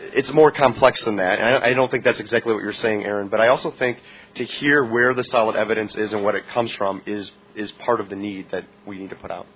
[0.00, 1.38] It's more complex than that.
[1.38, 3.28] And I, I don't think that's exactly what you're saying, Aaron.
[3.28, 3.98] But I also think
[4.36, 8.00] to hear where the solid evidence is and what it comes from is is part
[8.00, 9.46] of the need that we need to put out.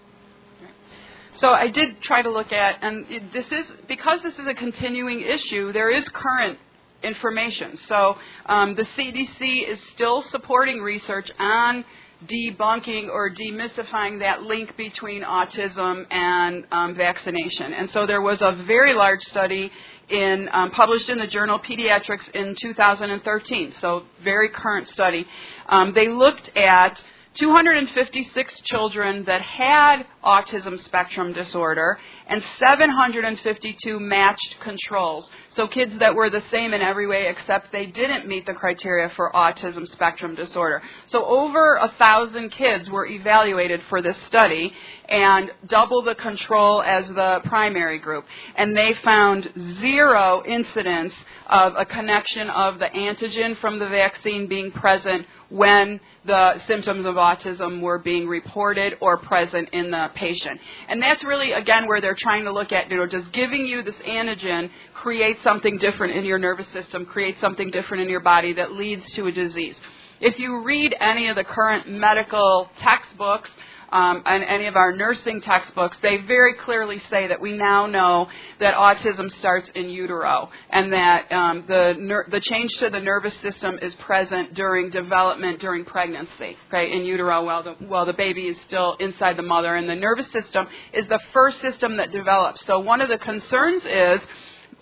[1.37, 5.21] So I did try to look at, and this is because this is a continuing
[5.21, 5.73] issue.
[5.73, 6.59] There is current
[7.05, 7.77] information.
[7.89, 11.85] So um, the CDC is still supporting research on
[12.27, 17.73] debunking or demystifying that link between autism and um, vaccination.
[17.75, 19.71] And so there was a very large study
[20.09, 23.75] in um, published in the journal Pediatrics in 2013.
[23.81, 25.27] So very current study.
[25.69, 27.03] Um, they looked at
[27.35, 35.29] 256 children that had autism spectrum disorder and 752 matched controls.
[35.51, 39.11] So kids that were the same in every way except they didn't meet the criteria
[39.11, 40.83] for autism spectrum disorder.
[41.07, 44.73] So over a thousand kids were evaluated for this study
[45.09, 48.25] and double the control as the primary group.
[48.57, 51.15] And they found zero incidence
[51.47, 57.17] of a connection of the antigen from the vaccine being present when the symptoms of
[57.17, 60.61] autism were being reported or present in the patient.
[60.89, 63.83] And that's really, again, where they're trying to look at, you know, does giving you
[63.83, 68.53] this antigen create something different in your nervous system, create something different in your body
[68.55, 69.77] that leads to a disease?
[70.21, 73.51] If you read any of the current medical textbooks,
[73.95, 78.29] um, and any of our nursing textbooks, they very clearly say that we now know
[78.59, 83.35] that autism starts in utero, and that um, the ner- the change to the nervous
[83.41, 88.49] system is present during development, during pregnancy, okay, in utero, while the while the baby
[88.49, 92.67] is still inside the mother, and the nervous system is the first system that develops.
[92.67, 94.21] So one of the concerns is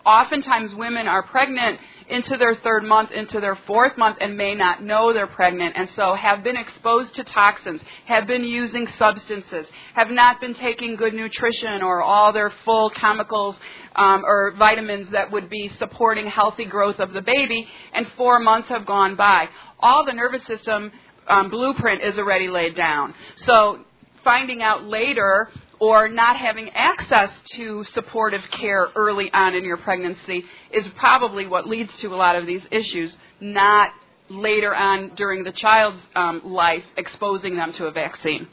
[0.06, 4.82] oftentimes women are pregnant into their third month, into their fourth month, and may not
[4.82, 10.10] know they're pregnant, and so have been exposed to toxins, have been using substances, have
[10.10, 13.56] not been taking good nutrition or all their full chemicals
[13.96, 18.68] um, or vitamins that would be supporting healthy growth of the baby, and four months
[18.68, 19.48] have gone by.
[19.80, 20.92] All the nervous system
[21.28, 23.14] um, blueprint is already laid down.
[23.44, 23.84] So
[24.24, 25.50] finding out later
[25.82, 31.68] or not having access to supportive care early on in your pregnancy is probably what
[31.68, 33.90] leads to a lot of these issues, not
[34.28, 38.46] later on during the child's um, life exposing them to a vaccine.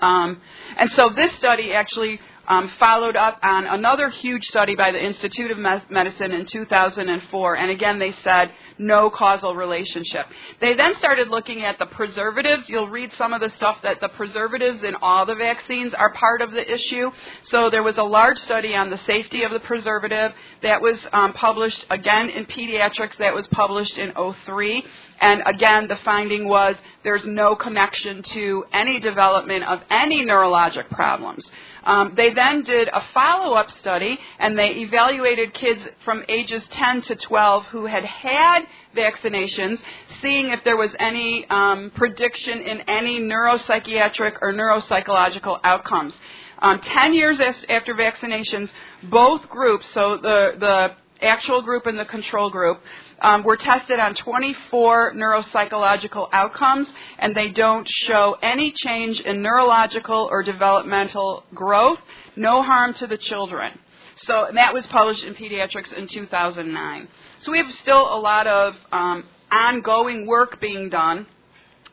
[0.00, 0.40] Um,
[0.76, 5.50] and so this study actually um, followed up on another huge study by the Institute
[5.50, 10.26] of Medicine in 2004, and again they said no causal relationship.
[10.60, 12.68] They then started looking at the preservatives.
[12.68, 16.40] You'll read some of the stuff that the preservatives in all the vaccines are part
[16.40, 17.10] of the issue.
[17.44, 20.32] So there was a large study on the safety of the preservative
[20.62, 23.16] that was um, published again in pediatrics.
[23.18, 24.12] That was published in
[24.46, 24.84] 03.
[25.20, 31.44] And again, the finding was there's no connection to any development of any neurologic problems.
[31.84, 37.16] Um, they then did a follow-up study, and they evaluated kids from ages 10 to
[37.16, 38.63] 12 who had had
[38.96, 39.78] vaccinations,
[40.20, 46.14] seeing if there was any um, prediction in any neuropsychiatric or neuropsychological outcomes.
[46.58, 48.70] Um, 10 years after vaccinations,
[49.04, 52.80] both groups, so the, the actual group and the control group,
[53.20, 60.28] um, were tested on 24 neuropsychological outcomes, and they don't show any change in neurological
[60.30, 61.98] or developmental growth,
[62.36, 63.78] no harm to the children.
[64.16, 67.08] So that was published in Pediatrics in 2009.
[67.42, 71.26] So we have still a lot of um, ongoing work being done.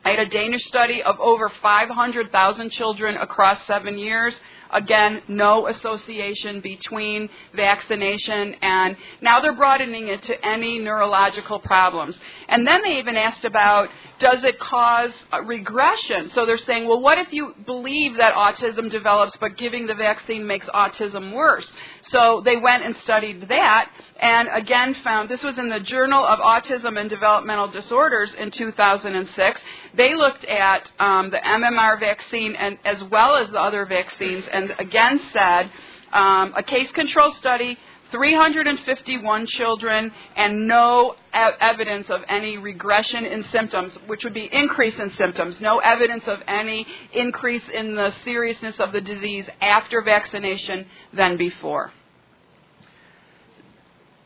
[0.04, 4.34] I had a Danish study of over 500,000 children across seven years.
[4.72, 12.18] Again, no association between vaccination and now they're broadening it to any neurological problems.
[12.48, 15.10] And then they even asked about does it cause
[15.44, 16.30] regression?
[16.34, 20.46] So they're saying, well, what if you believe that autism develops but giving the vaccine
[20.46, 21.70] makes autism worse?
[22.12, 26.38] So they went and studied that and again found this was in the Journal of
[26.40, 29.60] Autism and Developmental Disorders in 2006.
[29.94, 34.74] They looked at um, the MMR vaccine and as well as the other vaccines and
[34.78, 35.70] again said
[36.12, 37.78] um, a case control study
[38.10, 45.10] 351 children and no evidence of any regression in symptoms, which would be increase in
[45.14, 45.58] symptoms.
[45.62, 51.90] No evidence of any increase in the seriousness of the disease after vaccination than before.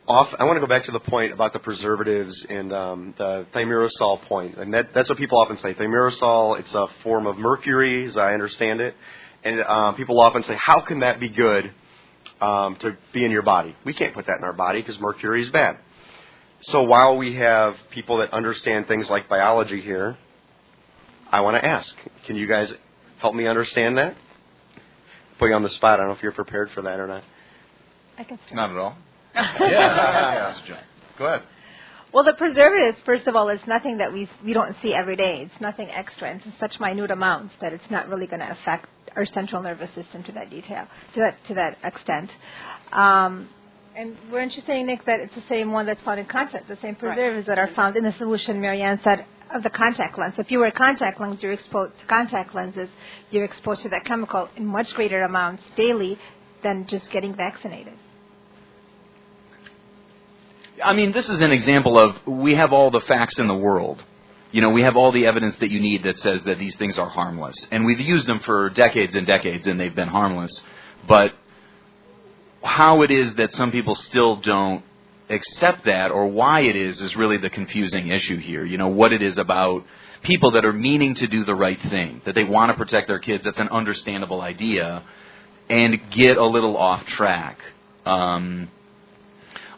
[0.09, 3.45] Off, I want to go back to the point about the preservatives and um, the
[3.53, 5.75] thimerosal point, and that, that's what people often say.
[5.75, 8.95] Thimerosal, it's a form of mercury, as I understand it,
[9.43, 11.73] and um, people often say, "How can that be good
[12.41, 15.43] um, to be in your body?" We can't put that in our body because mercury
[15.43, 15.79] is bad.
[16.61, 20.17] So while we have people that understand things like biology here,
[21.33, 21.93] I want to ask:
[22.27, 22.73] Can you guys
[23.19, 24.17] help me understand that?
[25.41, 25.95] Put you on the spot.
[25.95, 27.25] I don't know if you're prepared for that or not.
[28.17, 28.55] I can start.
[28.55, 28.97] Not at all.
[29.37, 30.55] Yeah.
[31.19, 31.43] Go ahead.
[32.13, 35.43] Well, the preservatives, first of all, is nothing that we we don't see every day.
[35.43, 36.35] It's nothing extra.
[36.35, 39.91] It's in such minute amounts that it's not really going to affect our central nervous
[39.95, 42.31] system to that detail, to that to that extent.
[42.93, 43.49] Um,
[43.97, 46.77] and weren't you saying, Nick, that it's the same one that's found in contact, the
[46.83, 50.35] same preservatives that are found in the solution, Marianne said, of the contact lens.
[50.37, 52.91] If you wear contact lenses, you're exposed to contact lenses,
[53.31, 56.19] you're exposed to that chemical in much greater amounts daily
[56.63, 57.95] than just getting vaccinated.
[60.83, 64.03] I mean, this is an example of we have all the facts in the world.
[64.53, 66.99] You know, we have all the evidence that you need that says that these things
[66.99, 67.57] are harmless.
[67.71, 70.63] And we've used them for decades and decades and they've been harmless.
[71.07, 71.33] But
[72.63, 74.83] how it is that some people still don't
[75.29, 78.65] accept that or why it is is really the confusing issue here.
[78.65, 79.85] You know, what it is about
[80.23, 83.19] people that are meaning to do the right thing, that they want to protect their
[83.19, 85.03] kids, that's an understandable idea,
[85.69, 87.59] and get a little off track.
[88.05, 88.71] Um,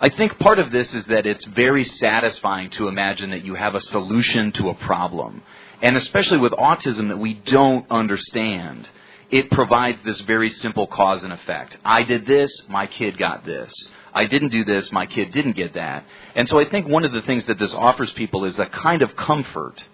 [0.00, 3.74] I think part of this is that it's very satisfying to imagine that you have
[3.74, 5.42] a solution to a problem.
[5.82, 8.88] And especially with autism that we don't understand,
[9.30, 11.76] it provides this very simple cause and effect.
[11.84, 13.72] I did this, my kid got this.
[14.14, 16.04] I didn't do this, my kid didn't get that.
[16.36, 19.02] And so I think one of the things that this offers people is a kind
[19.02, 19.84] of comfort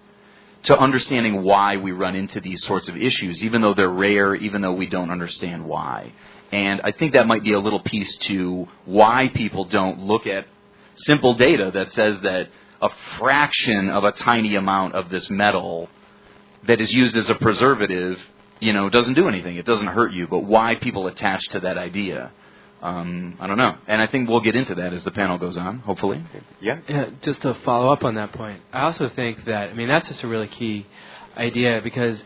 [0.64, 4.60] to understanding why we run into these sorts of issues, even though they're rare, even
[4.62, 6.12] though we don't understand why.
[6.54, 10.46] And I think that might be a little piece to why people don't look at
[10.94, 12.48] simple data that says that
[12.80, 12.88] a
[13.18, 15.88] fraction of a tiny amount of this metal
[16.68, 18.20] that is used as a preservative,
[18.60, 19.56] you know, doesn't do anything.
[19.56, 20.28] It doesn't hurt you.
[20.28, 22.30] But why people attach to that idea,
[22.82, 23.76] um, I don't know.
[23.88, 26.22] And I think we'll get into that as the panel goes on, hopefully.
[26.60, 26.78] Yeah.
[26.88, 30.06] Yeah, just to follow up on that point, I also think that I mean that's
[30.06, 30.86] just a really key
[31.36, 32.22] idea because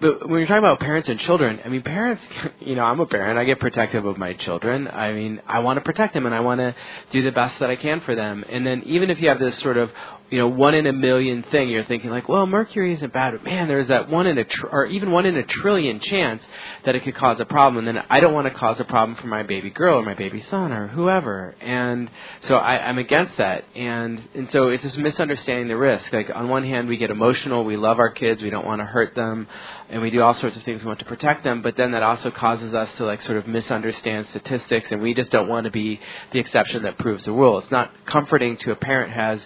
[0.00, 2.22] but when you're talking about parents and children, I mean parents,
[2.60, 4.88] you know, I'm a parent, I get protective of my children.
[4.88, 6.74] I mean, I want to protect them and I want to
[7.10, 8.44] do the best that I can for them.
[8.48, 9.90] And then even if you have this sort of
[10.30, 13.44] you know, one in a million thing, you're thinking like, well, mercury isn't bad, but
[13.44, 16.42] man, there's that one in a, tr- or even one in a trillion chance
[16.84, 19.16] that it could cause a problem, and then I don't want to cause a problem
[19.16, 22.10] for my baby girl or my baby son or whoever, and
[22.42, 26.12] so I, I'm against that, and and so it's just misunderstanding the risk.
[26.12, 28.86] Like on one hand, we get emotional, we love our kids, we don't want to
[28.86, 29.46] hurt them,
[29.88, 32.02] and we do all sorts of things we want to protect them, but then that
[32.02, 35.70] also causes us to like sort of misunderstand statistics, and we just don't want to
[35.70, 36.00] be
[36.32, 37.58] the exception that proves the rule.
[37.60, 39.40] It's not comforting to a parent has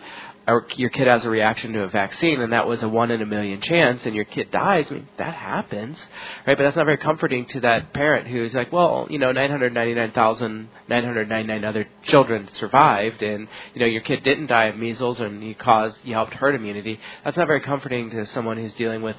[0.77, 3.27] your kid has a reaction to a vaccine and that was a one in a
[3.27, 5.97] million chance and your kid dies, I mean, that happens,
[6.47, 6.57] right?
[6.57, 11.87] But that's not very comforting to that parent who's like, well, you know, 999,999 other
[12.03, 16.15] children survived and, you know, your kid didn't die of measles and you caused, you
[16.15, 16.99] helped herd immunity.
[17.25, 19.17] That's not very comforting to someone who's dealing with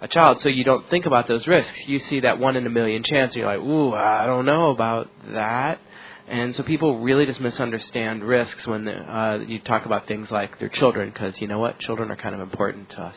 [0.00, 0.40] a child.
[0.40, 1.86] So you don't think about those risks.
[1.86, 4.70] You see that one in a million chance and you're like, ooh, I don't know
[4.70, 5.80] about that.
[6.28, 10.68] And so people really just misunderstand risks when uh, you talk about things like their
[10.68, 13.16] children, because you know what, children are kind of important to us.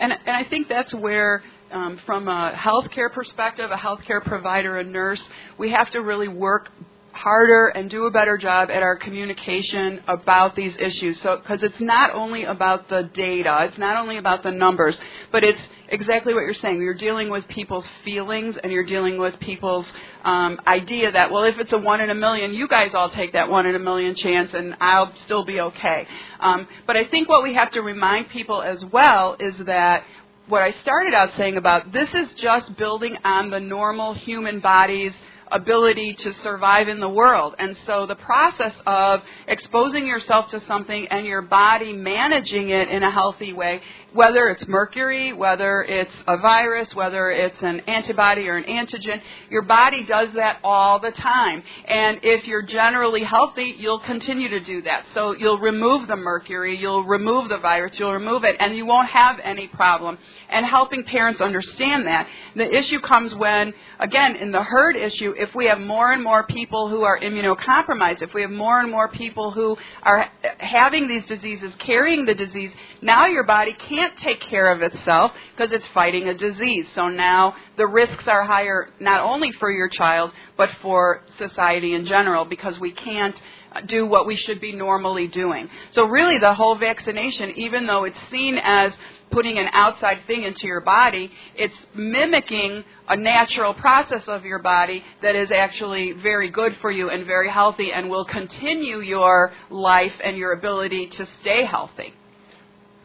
[0.00, 4.84] And, and I think that's where, um, from a healthcare perspective, a healthcare provider, a
[4.84, 5.22] nurse,
[5.56, 6.70] we have to really work
[7.14, 11.20] harder and do a better job at our communication about these issues.
[11.22, 14.98] So, because it's not only about the data, it's not only about the numbers,
[15.30, 16.80] but it's exactly what you're saying.
[16.80, 19.86] You're dealing with people's feelings and you're dealing with people's
[20.24, 23.32] um, idea that, well, if it's a one in a million, you guys all take
[23.32, 26.08] that one in a million chance and I'll still be okay.
[26.40, 30.04] Um, but I think what we have to remind people as well is that
[30.48, 35.12] what I started out saying about this is just building on the normal human body's
[35.54, 37.54] ability to survive in the world.
[37.58, 43.02] And so the process of exposing yourself to something and your body managing it in
[43.02, 43.80] a healthy way,
[44.12, 49.62] whether it's mercury, whether it's a virus, whether it's an antibody or an antigen, your
[49.62, 51.62] body does that all the time.
[51.86, 55.06] And if you're generally healthy, you'll continue to do that.
[55.14, 59.08] So you'll remove the mercury, you'll remove the virus, you'll remove it, and you won't
[59.08, 60.18] have any problem.
[60.48, 62.28] And helping parents understand that.
[62.54, 66.44] The issue comes when, again, in the herd issue, if we have more and more
[66.44, 70.28] people who are immunocompromised, if we have more and more people who are
[70.58, 72.72] having these diseases, carrying the disease,
[73.02, 76.86] now your body can't take care of itself because it's fighting a disease.
[76.94, 82.06] So now the risks are higher not only for your child, but for society in
[82.06, 83.38] general because we can't
[83.86, 85.68] do what we should be normally doing.
[85.90, 88.92] So really the whole vaccination, even though it's seen as
[89.30, 95.04] putting an outside thing into your body, it's mimicking a natural process of your body
[95.22, 100.14] that is actually very good for you and very healthy and will continue your life
[100.22, 102.14] and your ability to stay healthy.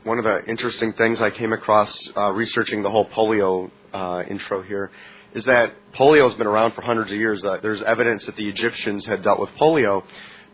[0.03, 4.61] One of the interesting things I came across uh, researching the whole polio uh, intro
[4.61, 4.91] here
[5.34, 7.43] is that polio has been around for hundreds of years.
[7.43, 10.03] Uh, there's evidence that the Egyptians had dealt with polio,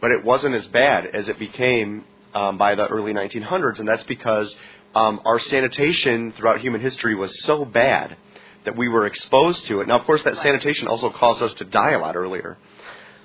[0.01, 2.03] but it wasn't as bad as it became
[2.33, 4.53] um, by the early 1900s, and that's because
[4.95, 8.17] um, our sanitation throughout human history was so bad
[8.63, 9.87] that we were exposed to it.
[9.87, 12.57] Now, of course, that sanitation also caused us to die a lot earlier.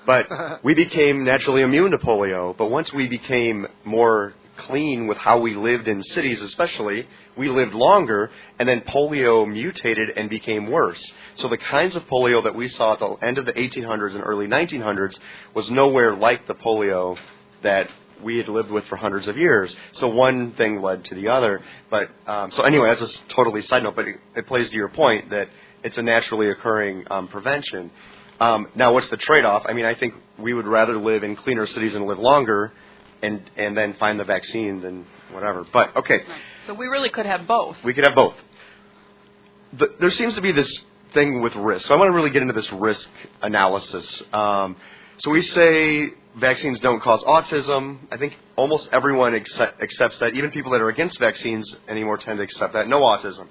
[0.05, 0.29] But
[0.65, 2.57] we became naturally immune to polio.
[2.57, 7.07] But once we became more clean with how we lived in cities, especially,
[7.37, 11.03] we lived longer, and then polio mutated and became worse.
[11.37, 14.23] So the kinds of polio that we saw at the end of the 1800s and
[14.25, 15.19] early 1900s
[15.55, 17.17] was nowhere like the polio
[17.63, 17.89] that
[18.23, 19.75] we had lived with for hundreds of years.
[19.93, 21.63] So one thing led to the other.
[21.91, 24.89] But um, so anyway, that's a totally side note, but it, it, plays to your
[24.89, 25.49] point that
[25.83, 27.91] it's a naturally occurring um, prevention.
[28.39, 29.65] Um, now, what's the trade-off?
[29.67, 32.73] I mean, I think we would rather live in cleaner cities and live longer,
[33.23, 35.67] and and then find the vaccine than whatever.
[35.73, 36.23] But okay.
[36.67, 37.77] So we really could have both.
[37.85, 38.35] We could have both.
[39.75, 40.81] The, there seems to be this
[41.13, 41.87] thing with risk.
[41.87, 43.09] So I want to really get into this risk
[43.43, 44.23] analysis.
[44.33, 44.77] Um,
[45.21, 47.99] so we say vaccines don't cause autism.
[48.11, 50.35] I think almost everyone accept, accepts that.
[50.35, 52.89] Even people that are against vaccines anymore tend to accept that.
[52.89, 53.47] No autism.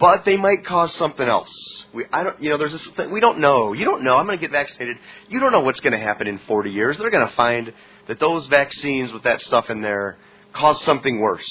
[0.00, 1.52] But they might cause something else.
[1.92, 3.72] We, I don't, you know, there's this thing, we don't know.
[3.72, 4.16] You don't know.
[4.16, 4.96] I'm going to get vaccinated.
[5.28, 6.98] You don't know what's going to happen in 40 years.
[6.98, 7.72] They're going to find
[8.08, 10.16] that those vaccines with that stuff in there
[10.52, 11.48] cause something worse.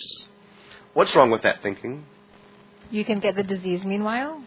[0.94, 2.06] What's wrong with that thinking?
[2.92, 4.42] You can get the disease meanwhile.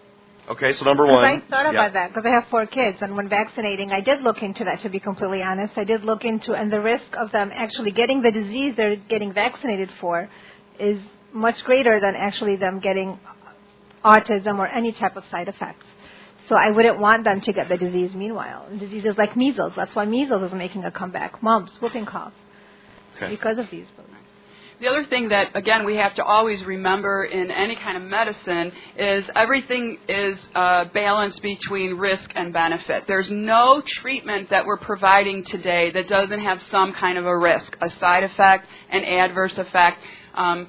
[0.51, 1.25] Okay, so number one.
[1.25, 1.71] I thought yeah.
[1.71, 4.81] about that because I have four kids, and when vaccinating, I did look into that.
[4.81, 8.21] To be completely honest, I did look into, and the risk of them actually getting
[8.21, 10.29] the disease they're getting vaccinated for
[10.81, 10.99] is
[11.33, 13.17] much greater than actually them getting
[14.05, 15.87] autism or any type of side effects.
[16.49, 18.67] So I wouldn't want them to get the disease meanwhile.
[18.77, 21.41] Diseases like measles, that's why measles is making a comeback.
[21.45, 22.33] Mumps, whooping cough,
[23.17, 23.31] okay.
[23.31, 23.87] because of these.
[24.81, 28.73] The other thing that, again, we have to always remember in any kind of medicine
[28.97, 33.05] is everything is uh, balanced between risk and benefit.
[33.07, 37.77] There's no treatment that we're providing today that doesn't have some kind of a risk,
[37.83, 39.99] a side effect, an adverse effect.
[40.33, 40.67] Um,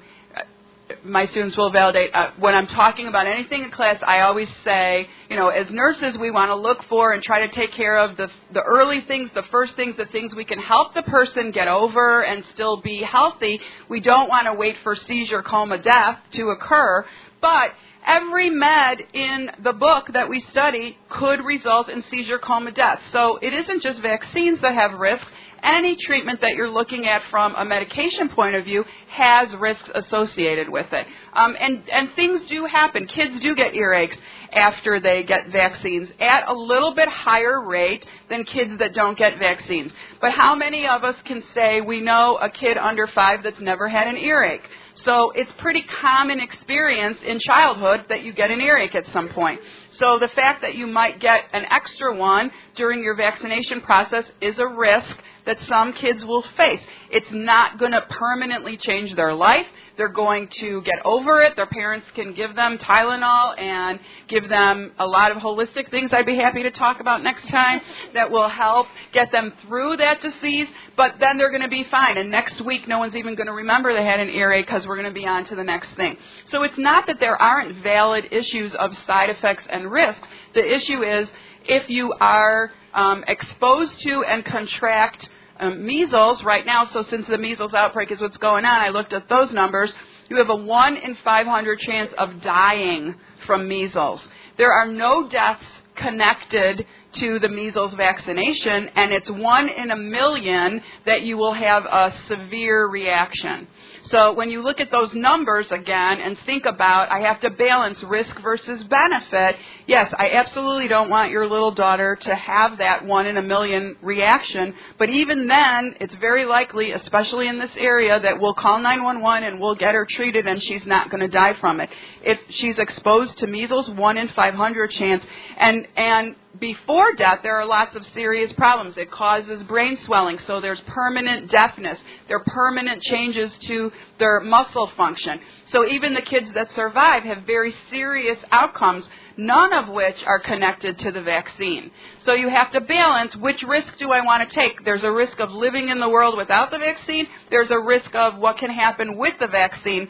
[1.04, 2.10] my students will validate.
[2.14, 6.18] Uh, when I'm talking about anything in class, I always say, you know, as nurses,
[6.18, 9.30] we want to look for and try to take care of the, the early things,
[9.34, 12.98] the first things, the things we can help the person get over and still be
[13.02, 13.60] healthy.
[13.88, 17.04] We don't want to wait for seizure, coma, death to occur.
[17.40, 17.72] But
[18.06, 23.00] every med in the book that we study could result in seizure, coma, death.
[23.12, 25.30] So it isn't just vaccines that have risks
[25.62, 30.68] any treatment that you're looking at from a medication point of view has risks associated
[30.68, 31.06] with it.
[31.32, 33.06] Um, and, and things do happen.
[33.06, 34.16] Kids do get earaches
[34.52, 39.38] after they get vaccines at a little bit higher rate than kids that don't get
[39.38, 39.92] vaccines.
[40.20, 43.88] But how many of us can say we know a kid under five that's never
[43.88, 44.68] had an earache?
[45.04, 49.60] So it's pretty common experience in childhood that you get an earache at some point.
[49.98, 54.58] So the fact that you might get an extra one during your vaccination process is
[54.58, 56.80] a risk that some kids will face.
[57.10, 59.66] It's not going to permanently change their life.
[59.96, 61.56] They're going to get over it.
[61.56, 66.26] Their parents can give them Tylenol and give them a lot of holistic things I'd
[66.26, 67.80] be happy to talk about next time
[68.14, 70.68] that will help get them through that disease.
[70.96, 72.16] But then they're going to be fine.
[72.16, 74.96] And next week, no one's even going to remember they had an earache because we're
[74.96, 76.16] going to be on to the next thing.
[76.48, 80.26] So it's not that there aren't valid issues of side effects and risks.
[80.54, 81.28] The issue is
[81.66, 85.28] if you are um, exposed to and contract
[85.58, 89.12] um, measles right now, so since the measles outbreak is what's going on, I looked
[89.12, 89.92] at those numbers.
[90.28, 93.14] You have a 1 in 500 chance of dying
[93.46, 94.22] from measles.
[94.56, 95.64] There are no deaths
[95.94, 101.84] connected to the measles vaccination, and it's 1 in a million that you will have
[101.84, 103.68] a severe reaction.
[104.12, 108.02] So when you look at those numbers again and think about, I have to balance
[108.02, 109.56] risk versus benefit.
[109.86, 113.96] Yes, I absolutely don't want your little daughter to have that one in a million
[114.02, 114.74] reaction.
[114.98, 119.58] But even then, it's very likely, especially in this area, that we'll call 911 and
[119.58, 121.88] we'll get her treated and she's not going to die from it.
[122.22, 125.24] If she's exposed to measles, one in 500 chance.
[125.56, 128.96] And, and before death, there are lots of serious problems.
[128.98, 131.98] It causes brain swelling, so there's permanent deafness.
[132.28, 135.40] There are permanent changes to their muscle function.
[135.70, 140.98] So even the kids that survive have very serious outcomes, none of which are connected
[141.00, 141.90] to the vaccine.
[142.26, 144.84] So you have to balance which risk do I want to take?
[144.84, 147.28] There's a risk of living in the world without the vaccine.
[147.50, 150.08] There's a risk of what can happen with the vaccine.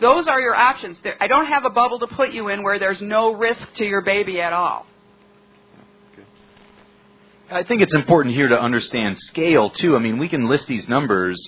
[0.00, 0.98] Those are your options.
[1.20, 4.02] I don't have a bubble to put you in where there's no risk to your
[4.02, 4.86] baby at all.
[7.50, 9.96] I think it's important here to understand scale too.
[9.96, 11.42] I mean, we can list these numbers.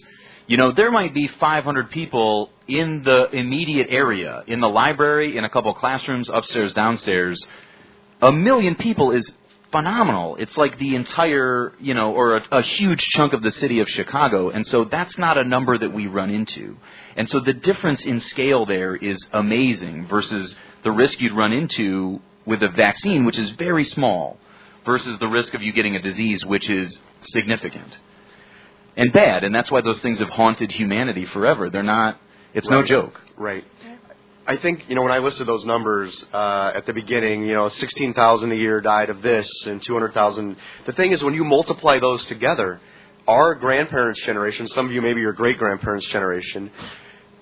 [0.47, 5.45] You know, there might be 500 people in the immediate area, in the library, in
[5.45, 7.39] a couple classrooms, upstairs, downstairs.
[8.23, 9.31] A million people is
[9.73, 10.37] phenomenal.
[10.37, 13.89] It's like the entire, you know, or a, a huge chunk of the city of
[13.89, 14.49] Chicago.
[14.49, 16.79] And so that's not a number that we run into.
[17.15, 22.21] And so the difference in scale there is amazing versus the risk you'd run into
[22.47, 24.39] with a vaccine, which is very small
[24.85, 27.99] versus the risk of you getting a disease which is significant
[28.97, 29.45] and bad.
[29.45, 31.71] And that's why those things have haunted humanity forever.
[31.71, 32.21] They're not,
[32.55, 32.81] it's right.
[32.81, 33.21] no joke.
[33.37, 33.65] Right.
[34.47, 37.69] I think, you know, when I listed those numbers uh, at the beginning, you know,
[37.69, 40.57] 16,000 a year died of this and 200,000.
[40.87, 42.81] The thing is, when you multiply those together,
[43.29, 46.71] our grandparents' generation, some of you maybe your great grandparents' generation,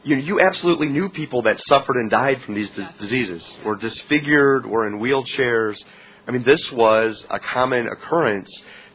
[0.02, 4.66] you, you absolutely knew people that suffered and died from these d- diseases, were disfigured,
[4.66, 5.76] were in wheelchairs.
[6.28, 8.50] I mean, this was a common occurrence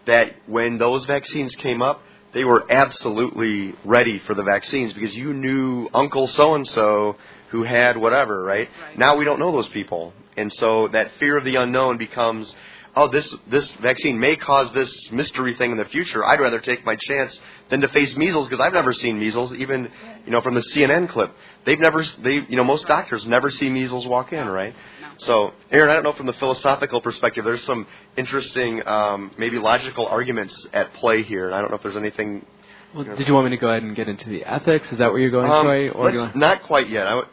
[0.05, 5.33] that when those vaccines came up, they were absolutely ready for the vaccines because you
[5.33, 7.17] knew Uncle so and so
[7.49, 8.69] who had whatever, right?
[8.81, 8.97] Right.
[8.99, 10.13] Now we don't know those people.
[10.37, 12.53] And so that fear of the unknown becomes,
[12.95, 16.23] oh, this, this vaccine may cause this mystery thing in the future.
[16.23, 19.91] I'd rather take my chance than to face measles because I've never seen measles, even,
[20.25, 21.35] you know, from the CNN clip.
[21.65, 24.75] They've never, they, you know, most doctors never see measles walk in, right?
[25.17, 27.87] So, Aaron, I don't know from the philosophical perspective, there's some
[28.17, 31.45] interesting, um, maybe logical arguments at play here.
[31.45, 32.45] And I don't know if there's anything.
[32.93, 34.91] Well, did you want me to go ahead and get into the ethics?
[34.91, 35.89] Is that where you're going, Um, Troy?
[35.89, 37.07] Or you want- not quite yet.
[37.07, 37.27] I would,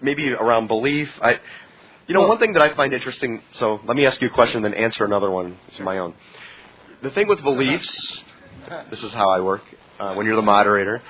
[0.00, 1.10] maybe around belief.
[1.20, 1.38] I,
[2.06, 3.42] you know, Well- one thing that I find interesting.
[3.52, 6.14] So, let me ask you a question, and then answer another one of my own.
[7.02, 8.22] The thing with beliefs,
[8.90, 9.62] this is how I work.
[9.98, 11.02] Uh, when you're the moderator,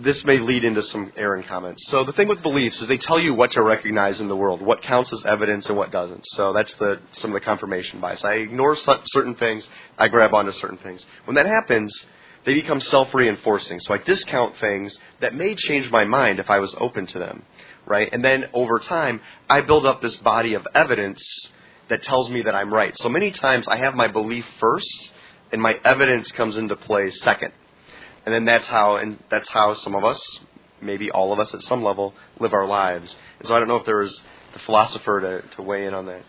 [0.00, 1.84] this may lead into some Aaron comments.
[1.88, 4.62] So the thing with beliefs is they tell you what to recognize in the world,
[4.62, 6.24] what counts as evidence and what doesn't.
[6.28, 8.22] So that's the some of the confirmation bias.
[8.24, 9.68] I ignore certain things,
[9.98, 11.04] I grab onto certain things.
[11.24, 11.92] When that happens,
[12.44, 13.80] they become self-reinforcing.
[13.80, 17.42] So I discount things that may change my mind if I was open to them,
[17.84, 18.08] right?
[18.12, 19.20] And then over time,
[19.50, 21.20] I build up this body of evidence
[21.88, 22.96] that tells me that I'm right.
[22.98, 25.10] So many times I have my belief first,
[25.50, 27.52] and my evidence comes into play second
[28.28, 30.20] and then that's how and that's how some of us
[30.82, 33.76] maybe all of us at some level live our lives and so i don't know
[33.76, 34.22] if there was
[34.52, 36.22] the philosopher to, to weigh in on that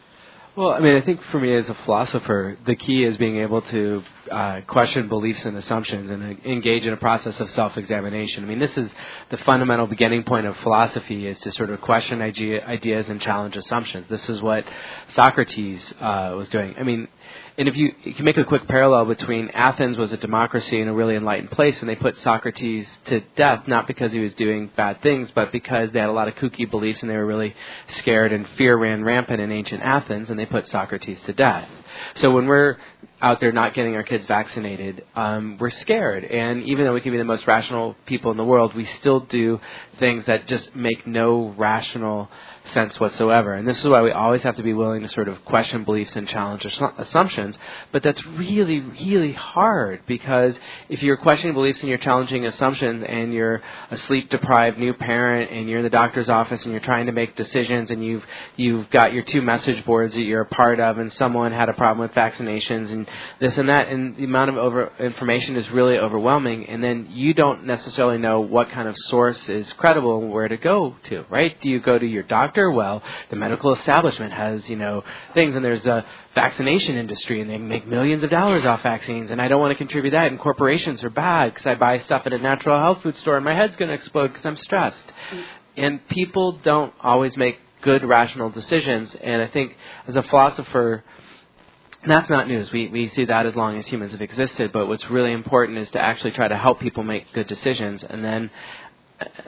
[0.56, 3.62] Well, I mean, I think for me as a philosopher, the key is being able
[3.62, 8.44] to uh, question beliefs and assumptions and uh, engage in a process of self-examination.
[8.44, 8.90] I mean, this is
[9.30, 13.56] the fundamental beginning point of philosophy is to sort of question idea, ideas and challenge
[13.56, 14.08] assumptions.
[14.10, 14.66] This is what
[15.14, 16.76] Socrates uh, was doing.
[16.78, 17.08] I mean,
[17.60, 20.90] and if you, you can make a quick parallel between Athens was a democracy and
[20.90, 24.72] a really enlightened place, and they put Socrates to death not because he was doing
[24.78, 27.54] bad things, but because they had a lot of kooky beliefs and they were really
[27.98, 31.68] scared and fear ran rampant in ancient Athens, and they put Socrates to death.
[32.16, 32.78] So when we're
[33.22, 36.24] out there not getting our kids vaccinated, um, we're scared.
[36.24, 39.20] And even though we can be the most rational people in the world, we still
[39.22, 39.60] do
[40.00, 42.30] things that just make no rational
[42.74, 43.54] sense whatsoever.
[43.54, 46.16] And this is why we always have to be willing to sort of question beliefs
[46.16, 47.58] and challenge assumptions.
[47.92, 50.56] But that's really, really hard because
[50.88, 53.62] if you're questioning beliefs and you're challenging assumptions and you're
[53.92, 57.12] a sleep deprived new parent and you're in the doctor's office and you're trying to
[57.12, 58.26] make decisions and you've
[58.56, 61.74] you've got your two message boards that you're a part of and someone had a
[61.80, 63.10] problem with vaccinations and
[63.40, 67.34] this and that and the amount of over information is really overwhelming and then you
[67.34, 71.60] don't necessarily know what kind of source is credible and where to go to, right?
[71.62, 72.70] Do you go to your doctor?
[72.70, 76.06] Well, the medical establishment has, you know, things and there's a
[76.36, 79.78] vaccination industry and they make millions of dollars off vaccines and I don't want to
[79.78, 83.16] contribute that and corporations are bad because I buy stuff at a natural health food
[83.16, 85.08] store and my head's going to explode because I'm stressed.
[85.78, 89.78] And people don't always make good rational decisions and I think
[90.08, 91.06] as a philosopher
[92.02, 92.72] and that's not news.
[92.72, 94.72] We, we see that as long as humans have existed.
[94.72, 98.04] But what's really important is to actually try to help people make good decisions.
[98.08, 98.50] And then,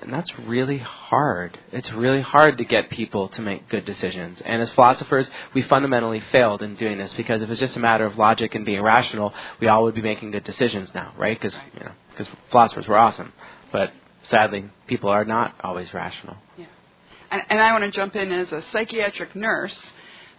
[0.02, 1.58] and that's really hard.
[1.72, 4.42] It's really hard to get people to make good decisions.
[4.44, 8.06] And as philosophers, we fundamentally failed in doing this because if it's just a matter
[8.06, 11.40] of logic and being rational, we all would be making good decisions now, right?
[11.40, 13.32] Because you know, because philosophers were awesome.
[13.72, 13.94] But
[14.30, 16.36] sadly, people are not always rational.
[17.32, 19.80] And, and I want to jump in as a psychiatric nurse.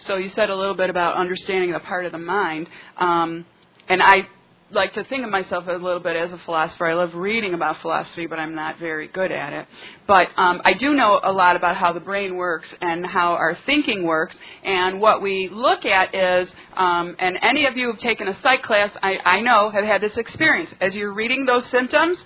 [0.06, 3.46] So you said a little bit about understanding the part of the mind, um,
[3.88, 4.26] and I
[4.72, 6.86] like to think of myself a little bit as a philosopher.
[6.86, 9.66] I love reading about philosophy, but I'm not very good at it.
[10.06, 13.56] But um, I do know a lot about how the brain works and how our
[13.66, 14.34] thinking works.
[14.64, 18.62] And what we look at is, um, and any of you who've taken a psych
[18.62, 20.70] class, I, I know, have had this experience.
[20.80, 22.18] As you're reading those symptoms,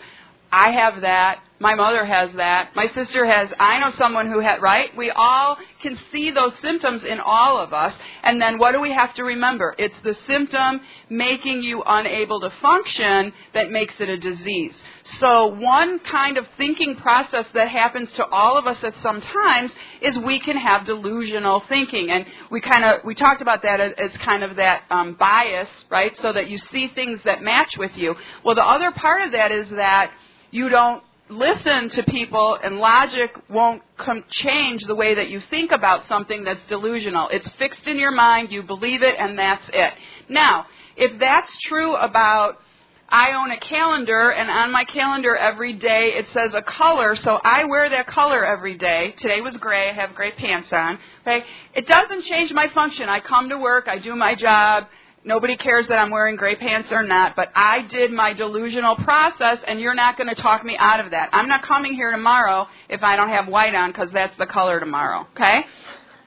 [0.57, 1.43] I have that.
[1.59, 2.75] My mother has that.
[2.75, 3.51] My sister has.
[3.61, 4.95] I know someone who had, right?
[4.97, 7.95] We all can see those symptoms in all of us.
[8.23, 9.75] And then what do we have to remember?
[9.79, 10.81] It's the symptom
[11.11, 14.75] making you unable to function that makes it a disease.
[15.21, 19.73] So one kind of thinking process that happens to all of us at some times
[20.01, 22.11] is we can have delusional thinking.
[22.11, 26.17] And we kind of, we talked about that as, kind of that um, bias, right?
[26.17, 28.17] So that you see things that match with you.
[28.43, 30.11] Well, the other part of that is that
[30.51, 35.73] you don't listen to people and logic won't com- change the way that you think
[35.73, 37.29] about something that's delusional.
[37.29, 39.93] It's fixed in your mind, you believe it, and that's it.
[40.29, 40.67] Now,
[40.97, 42.61] if that's true about
[43.09, 47.41] I own a calendar, and on my calendar every day it says a color, so
[47.45, 49.15] I wear that color every day.
[49.19, 50.99] Today was gray, I have gray pants on.
[51.23, 51.45] Okay?
[51.75, 53.09] It doesn't change my function.
[53.09, 54.89] I come to work, I do my job,
[55.27, 59.59] Nobody cares that I'm wearing gray pants or not, but I did my delusional process
[59.67, 61.31] and you're not going to talk me out of that.
[61.33, 64.79] I'm not coming here tomorrow if I don't have white on because that's the color
[64.79, 65.67] tomorrow, okay?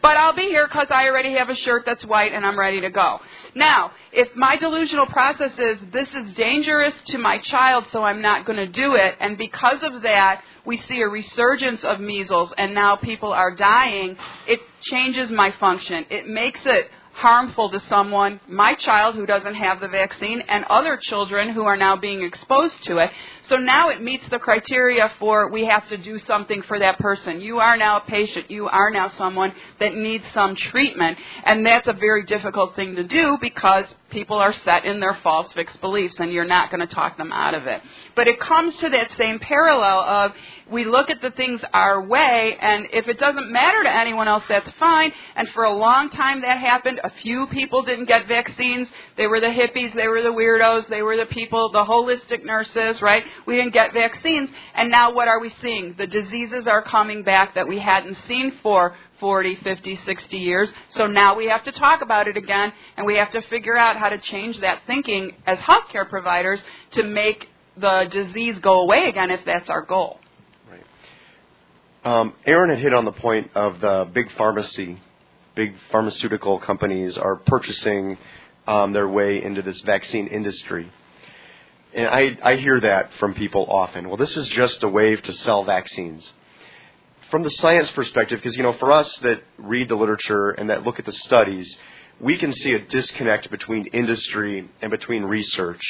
[0.01, 2.81] But I'll be here because I already have a shirt that's white and I'm ready
[2.81, 3.21] to go.
[3.55, 8.45] Now, if my delusional process is this is dangerous to my child, so I'm not
[8.45, 12.73] going to do it, and because of that, we see a resurgence of measles and
[12.73, 16.05] now people are dying, it changes my function.
[16.09, 20.97] It makes it harmful to someone, my child who doesn't have the vaccine, and other
[20.97, 23.11] children who are now being exposed to it.
[23.49, 27.41] So now it meets the criteria for we have to do something for that person.
[27.41, 28.51] You are now a patient.
[28.51, 31.17] You are now someone that needs some treatment.
[31.43, 35.51] And that's a very difficult thing to do because people are set in their false
[35.53, 37.81] fixed beliefs and you're not going to talk them out of it.
[38.15, 40.33] But it comes to that same parallel of
[40.69, 44.43] we look at the things our way and if it doesn't matter to anyone else,
[44.47, 45.11] that's fine.
[45.35, 46.99] And for a long time that happened.
[47.03, 48.87] A few people didn't get vaccines.
[49.17, 49.95] They were the hippies.
[49.95, 50.87] They were the weirdos.
[50.87, 53.23] They were the people, the holistic nurses, right?
[53.45, 54.49] We didn't get vaccines.
[54.73, 55.93] And now what are we seeing?
[55.93, 60.71] The diseases are coming back that we hadn't seen for 40, 50, 60 years.
[60.89, 63.97] So now we have to talk about it again, and we have to figure out
[63.97, 66.61] how to change that thinking as healthcare providers
[66.91, 70.19] to make the disease go away again if that's our goal.
[70.69, 70.83] Right.
[72.03, 74.99] Um, Aaron had hit on the point of the big pharmacy,
[75.55, 78.17] big pharmaceutical companies are purchasing
[78.67, 80.91] um, their way into this vaccine industry.
[81.93, 84.07] And I, I hear that from people often.
[84.07, 86.31] Well, this is just a way to sell vaccines.
[87.31, 90.83] From the science perspective, because, you know, for us that read the literature and that
[90.83, 91.77] look at the studies,
[92.19, 95.81] we can see a disconnect between industry and between research.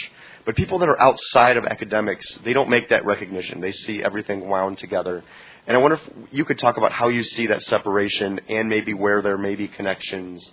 [0.45, 3.61] But people that are outside of academics, they don't make that recognition.
[3.61, 5.23] They see everything wound together.
[5.67, 8.93] And I wonder if you could talk about how you see that separation and maybe
[8.93, 10.49] where there may be connections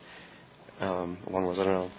[0.81, 1.59] um, along those.
[1.59, 1.91] I don't know.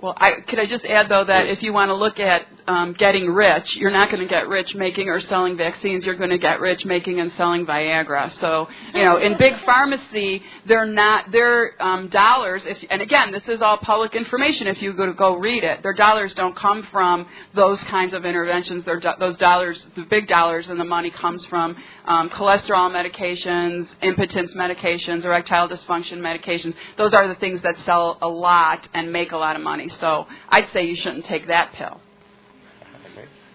[0.00, 2.94] Well, I, could I just add though that if you want to look at um,
[2.94, 6.04] getting rich, you're not going to get rich making or selling vaccines.
[6.04, 8.32] You're going to get rich making and selling Viagra.
[8.40, 12.64] So, you know, in big pharmacy, they're not their um, dollars.
[12.64, 14.66] If and again, this is all public information.
[14.66, 18.24] If you go to go read it, their dollars don't come from those kinds of
[18.24, 18.84] interventions.
[18.84, 21.76] Their those dollars, the big dollars, and the money comes from
[22.06, 26.74] um, cholesterol medications, impotence medications, erectile dysfunction medications.
[26.96, 29.83] Those are the things that sell a lot and make a lot of money.
[29.88, 32.00] So I'd say you shouldn't take that pill.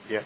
[0.10, 0.22] Yeah.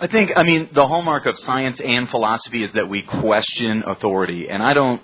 [0.00, 4.48] I think, I mean, the hallmark of science and philosophy is that we question authority,
[4.48, 5.00] and I don't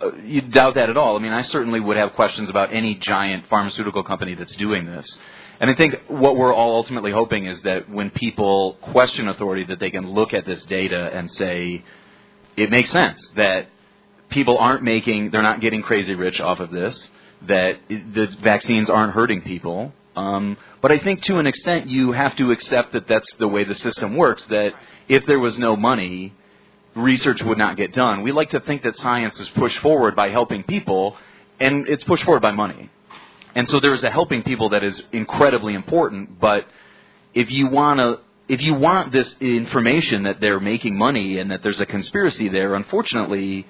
[0.00, 1.16] uh, you doubt that at all.
[1.16, 5.18] I mean, I certainly would have questions about any giant pharmaceutical company that's doing this.
[5.60, 9.78] And I think what we're all ultimately hoping is that when people question authority, that
[9.78, 11.84] they can look at this data and say,
[12.56, 13.68] it makes sense that
[14.30, 17.08] people aren't making, they're not getting crazy rich off of this,
[17.46, 19.92] that the vaccines aren't hurting people.
[20.16, 23.64] Um, but I think to an extent you have to accept that that's the way
[23.64, 24.72] the system works, that
[25.08, 26.34] if there was no money,
[26.94, 28.22] research would not get done.
[28.22, 31.16] We like to think that science is pushed forward by helping people,
[31.58, 32.90] and it's pushed forward by money.
[33.54, 36.66] And so there's a helping people that is incredibly important, but
[37.34, 41.62] if you want to if you want this information that they're making money and that
[41.62, 43.64] there's a conspiracy there, unfortunately,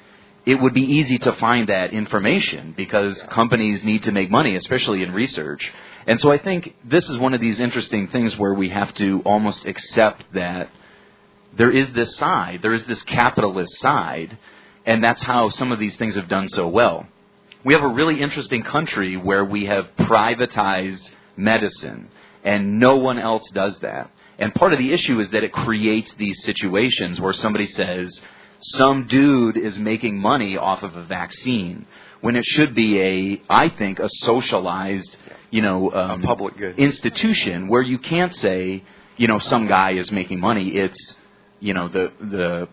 [0.47, 5.03] it would be easy to find that information because companies need to make money, especially
[5.03, 5.71] in research.
[6.07, 9.21] And so I think this is one of these interesting things where we have to
[9.25, 10.71] almost accept that
[11.57, 14.39] there is this side, there is this capitalist side,
[14.87, 17.07] and that's how some of these things have done so well.
[17.65, 22.09] we have a really interesting country where we have privatized medicine,
[22.43, 24.11] and no one else does that.
[24.39, 28.19] And part of the issue is that it creates these situations where somebody says,
[28.61, 31.87] some dude is making money off of a vaccine,
[32.21, 35.17] when it should be a, I think, a socialized,
[35.51, 36.79] you know, um, public good.
[36.79, 38.85] institution where you can't say,
[39.17, 40.71] you know, some guy is making money.
[40.77, 41.15] It's,
[41.61, 42.69] you know, the the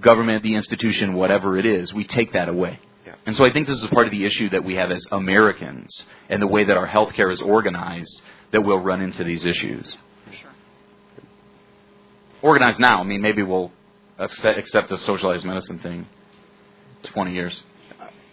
[0.00, 2.78] government, the institution, whatever it is, we take that away.
[3.06, 3.14] Yeah.
[3.26, 6.04] And so I think this is part of the issue that we have as Americans
[6.28, 8.22] and the way that our healthcare is organized
[8.52, 9.96] that we'll run into these issues.
[10.40, 10.50] Sure.
[12.42, 13.72] Organized now, I mean, maybe we'll
[14.18, 16.06] accept the socialized medicine thing
[17.04, 17.62] 20 years.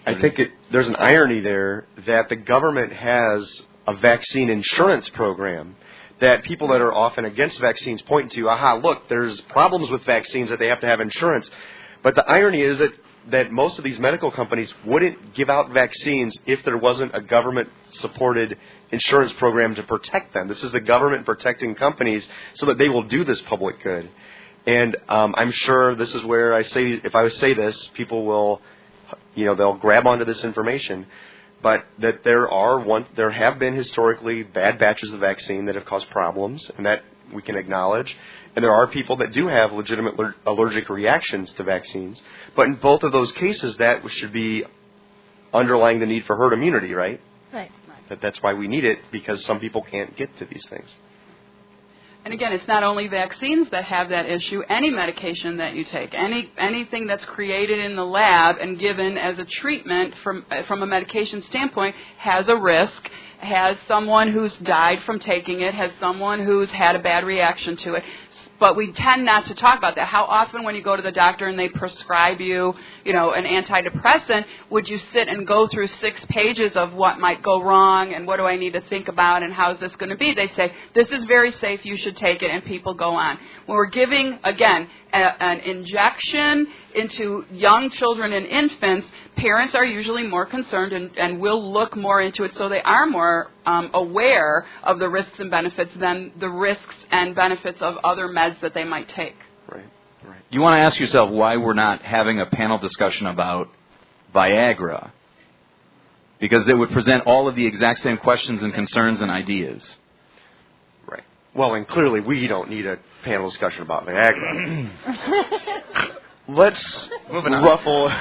[0.05, 5.75] I think it, there's an irony there that the government has a vaccine insurance program
[6.19, 8.49] that people that are often against vaccines point to.
[8.49, 11.49] Aha, look, there's problems with vaccines that they have to have insurance.
[12.03, 12.91] But the irony is that,
[13.29, 17.69] that most of these medical companies wouldn't give out vaccines if there wasn't a government
[17.91, 18.57] supported
[18.91, 20.47] insurance program to protect them.
[20.47, 24.09] This is the government protecting companies so that they will do this public good.
[24.65, 28.61] And um, I'm sure this is where I say, if I say this, people will
[29.35, 31.07] you know they'll grab onto this information.
[31.61, 35.85] But that there are one there have been historically bad batches of vaccine that have
[35.85, 37.03] caused problems and that
[37.33, 38.15] we can acknowledge.
[38.55, 42.21] And there are people that do have legitimate allergic reactions to vaccines.
[42.55, 44.65] But in both of those cases that should be
[45.53, 47.21] underlying the need for herd immunity right?
[47.53, 47.71] Right.
[48.09, 50.89] that that's why we need it because some people can't get to these things
[52.23, 54.61] And again, it's not only vaccines that have that issue.
[54.69, 59.39] Any medication that you take, any anything that's created in the lab and given as
[59.39, 63.09] a treatment from from a medication standpoint, has a risk.
[63.39, 65.73] Has someone who's died from taking it.
[65.73, 68.03] Has someone who's had a bad reaction to it.
[68.61, 70.07] But we tend not to talk about that.
[70.07, 73.43] How often, when you go to the doctor and they prescribe you, you know, an
[73.43, 78.27] antidepressant, would you sit and go through six pages of what might go wrong and
[78.27, 80.35] what do I need to think about and how is this going to be?
[80.35, 81.83] They say this is very safe.
[81.83, 83.39] You should take it, and people go on.
[83.65, 90.25] When we're giving again a, an injection into young children and infants, parents are usually
[90.27, 94.65] more concerned and, and will look more into it, so they are more um, aware
[94.83, 98.83] of the risks and benefits than the risks and benefits of other meds that they
[98.83, 99.35] might take.
[99.67, 99.85] right
[100.23, 103.69] right You want to ask yourself why we're not having a panel discussion about
[104.33, 105.11] Viagra.
[106.39, 109.95] Because it would present all of the exact same questions and concerns and ideas.
[111.53, 114.89] Right well and clearly we don't need a panel discussion about viagra
[116.47, 117.63] let's Moving on.
[117.63, 118.11] ruffle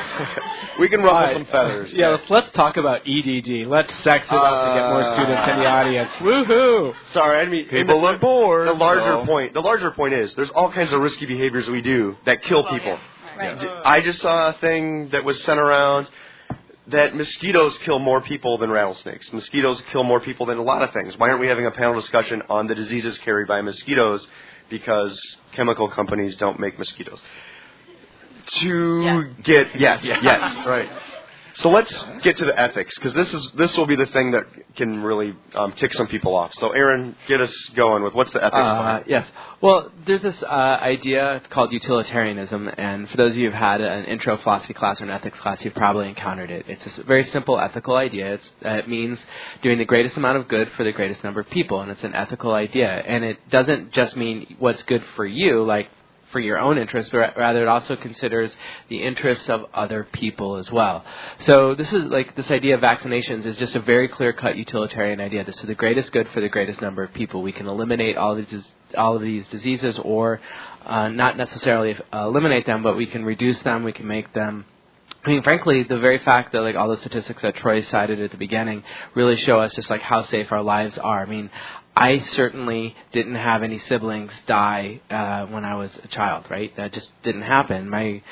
[0.79, 1.35] we can ruffle Alright.
[1.35, 3.67] some feathers Yeah, let's, let's talk about EDD.
[3.67, 6.11] Let's sex it up to get more Uh, students in the audience.
[6.21, 6.95] Woohoo!
[7.13, 10.35] Sorry, I mean People the, are bored, The larger so- point, the larger point is,
[10.37, 12.99] there's all kinds of risky behaviors we do that kill people.
[13.37, 13.59] Right.
[13.85, 16.09] I just saw a thing that was sent around
[16.91, 19.33] that mosquitoes kill more people than rattlesnakes.
[19.33, 21.17] Mosquitoes kill more people than a lot of things.
[21.19, 24.27] Why aren't we having a panel discussion on the diseases carried by mosquitoes?
[24.69, 25.21] Because
[25.53, 27.21] chemical companies don't make mosquitoes.
[28.47, 29.25] To Yes.
[29.43, 30.89] get yes, yes, right.
[31.61, 31.93] So let's
[32.23, 34.45] get to the ethics because this is this will be the thing that
[34.77, 36.53] can really um, tick some people off.
[36.55, 39.11] So Aaron, get us going with what's the ethics Uh, it?
[39.11, 39.27] yes.
[39.61, 41.35] Well, there's this uh, idea.
[41.37, 45.05] It's called utilitarianism, and for those of you who've had an intro philosophy class or
[45.05, 46.65] an ethics class, you've probably encountered it.
[46.67, 48.35] It's a very simple ethical idea.
[48.35, 49.19] It's, uh, it means
[49.63, 52.15] doing the greatest amount of good for the greatest number of people, and it's an
[52.15, 52.89] ethical idea.
[52.89, 55.89] And it doesn't just mean what's good for you, like
[56.33, 58.55] for your own interests, but rather it also considers
[58.89, 61.05] the interests of other people as well.
[61.41, 65.45] So this is like this idea of vaccinations is just a very clear-cut utilitarian idea.
[65.45, 67.43] This is the greatest good for the greatest number of people.
[67.43, 68.65] We can eliminate all these
[68.97, 70.41] all of these diseases, or
[70.85, 73.85] uh, not necessarily eliminate them, but we can reduce them.
[73.85, 74.65] We can make them
[75.23, 78.31] I mean, frankly, the very fact that like all the statistics that Troy cited at
[78.31, 78.83] the beginning
[79.15, 81.21] really show us just like how safe our lives are.
[81.21, 81.51] I mean,
[81.97, 86.75] I certainly didn't have any siblings die uh, when I was a child, right?
[86.77, 87.91] That just didn't happen.
[87.91, 88.23] My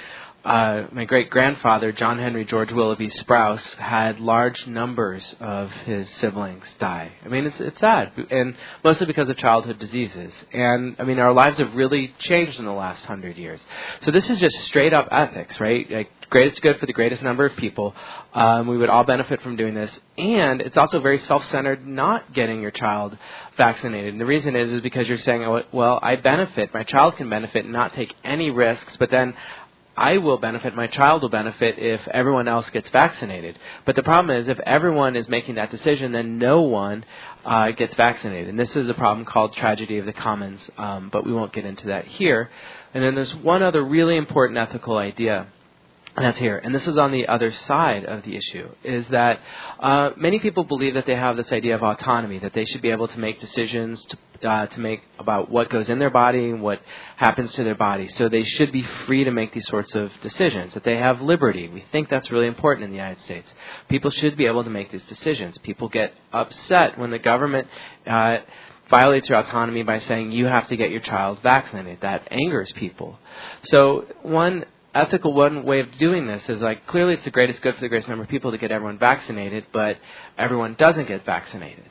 [0.48, 6.64] uh, my great grandfather, John Henry George Willoughby Sprouse, had large numbers of his siblings
[6.78, 7.12] die.
[7.22, 10.32] I mean, it's it's sad, and mostly because of childhood diseases.
[10.54, 13.60] And I mean, our lives have really changed in the last hundred years.
[14.00, 15.88] So this is just straight up ethics, right?
[15.90, 17.94] Like greatest good for the greatest number of people.
[18.32, 22.62] Um, we would all benefit from doing this, and it's also very self-centered not getting
[22.62, 23.16] your child
[23.56, 24.12] vaccinated.
[24.12, 27.28] And the reason is is because you're saying, oh, well, I benefit, my child can
[27.28, 29.34] benefit, and not take any risks, but then
[29.98, 33.58] I will benefit, my child will benefit if everyone else gets vaccinated.
[33.84, 37.04] But the problem is, if everyone is making that decision, then no one
[37.44, 38.48] uh, gets vaccinated.
[38.48, 41.64] And this is a problem called tragedy of the commons, um, but we won't get
[41.64, 42.48] into that here.
[42.94, 45.48] And then there's one other really important ethical idea
[46.24, 46.58] that's here.
[46.58, 49.40] And this is on the other side of the issue, is that
[49.78, 52.90] uh, many people believe that they have this idea of autonomy, that they should be
[52.90, 56.62] able to make decisions to, uh, to make about what goes in their body and
[56.62, 56.80] what
[57.16, 58.08] happens to their body.
[58.08, 61.68] So they should be free to make these sorts of decisions, that they have liberty.
[61.68, 63.48] We think that's really important in the United States.
[63.88, 65.58] People should be able to make these decisions.
[65.58, 67.68] People get upset when the government
[68.06, 68.38] uh,
[68.90, 72.00] violates your autonomy by saying you have to get your child vaccinated.
[72.00, 73.18] That angers people.
[73.64, 74.64] So one
[74.98, 77.88] ethical one way of doing this is like clearly it's the greatest good for the
[77.88, 79.98] greatest number of people to get everyone vaccinated, but
[80.36, 81.84] everyone doesn't get vaccinated.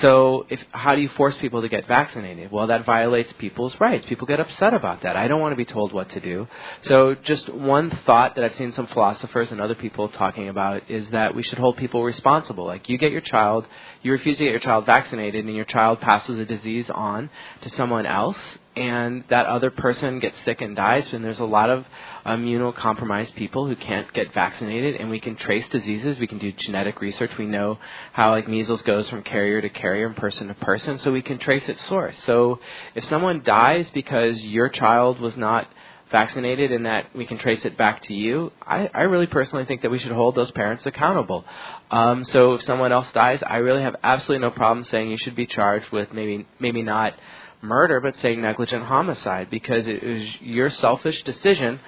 [0.00, 2.52] So, if how do you force people to get vaccinated?
[2.52, 4.04] Well, that violates people's rights.
[4.06, 5.16] People get upset about that.
[5.16, 6.46] I don't want to be told what to do.
[6.82, 11.08] So, just one thought that I've seen some philosophers and other people talking about is
[11.10, 12.66] that we should hold people responsible.
[12.66, 13.66] Like you get your child,
[14.02, 17.30] you refuse to get your child vaccinated, and your child passes a disease on
[17.62, 18.38] to someone else,
[18.78, 21.84] and that other person gets sick and dies, and there's a lot of
[22.24, 26.18] immunocompromised people who can't get vaccinated, and we can trace diseases.
[26.18, 27.30] We can do genetic research.
[27.38, 27.78] We know
[28.12, 31.38] how like measles goes from carrier to carrier and person to person, so we can
[31.38, 32.16] trace its source.
[32.24, 32.60] So
[32.94, 35.68] if someone dies because your child was not
[36.10, 39.82] vaccinated and that we can trace it back to you, I, I really personally think
[39.82, 41.44] that we should hold those parents accountable.
[41.90, 45.36] Um, so if someone else dies, I really have absolutely no problem saying you should
[45.36, 47.14] be charged with maybe maybe not
[47.60, 51.80] murder, but say negligent homicide because it was your selfish decision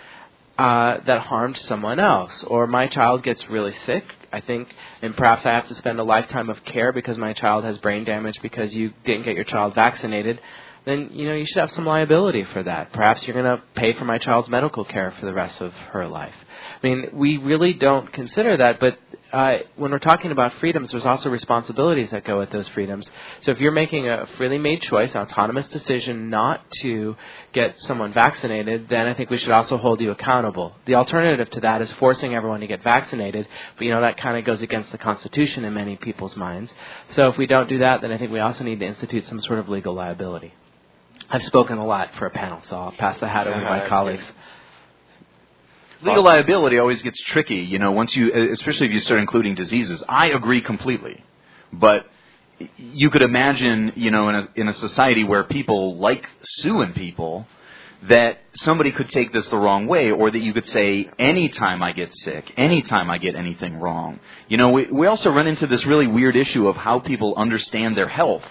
[0.59, 2.45] uh, that harmed someone else.
[2.47, 4.68] Or my child gets really sick, I think,
[5.01, 8.05] and perhaps I have to spend a lifetime of care because my child has brain
[8.05, 10.41] damage because you didn't get your child vaccinated.
[10.85, 12.93] Then you know you should have some liability for that.
[12.93, 16.07] Perhaps you're going to pay for my child's medical care for the rest of her
[16.07, 16.35] life.
[16.83, 18.99] I mean, we really don't consider that, but
[19.33, 23.09] uh, when we're talking about freedoms, there's also responsibilities that go with those freedoms.
[23.43, 27.16] So if you're making a freely made choice, an autonomous decision not to
[27.53, 30.74] get someone vaccinated, then I think we should also hold you accountable.
[30.87, 34.37] The alternative to that is forcing everyone to get vaccinated, but you know that kind
[34.37, 36.72] of goes against the Constitution in many people's minds.
[37.14, 39.41] So if we don't do that, then I think we also need to institute some
[39.41, 40.55] sort of legal liability.
[41.28, 43.87] I've spoken a lot for a panel, so I'll pass the hat over to my
[43.89, 44.24] colleagues.
[46.03, 50.03] Legal liability always gets tricky, you know, once you, especially if you start including diseases.
[50.09, 51.22] I agree completely.
[51.72, 52.07] But
[52.76, 57.46] you could imagine, you know, in a, in a society where people like suing people,
[58.05, 61.92] that somebody could take this the wrong way, or that you could say, anytime I
[61.92, 64.20] get sick, anytime I get anything wrong.
[64.48, 67.96] You know, we, we also run into this really weird issue of how people understand
[67.96, 68.44] their health.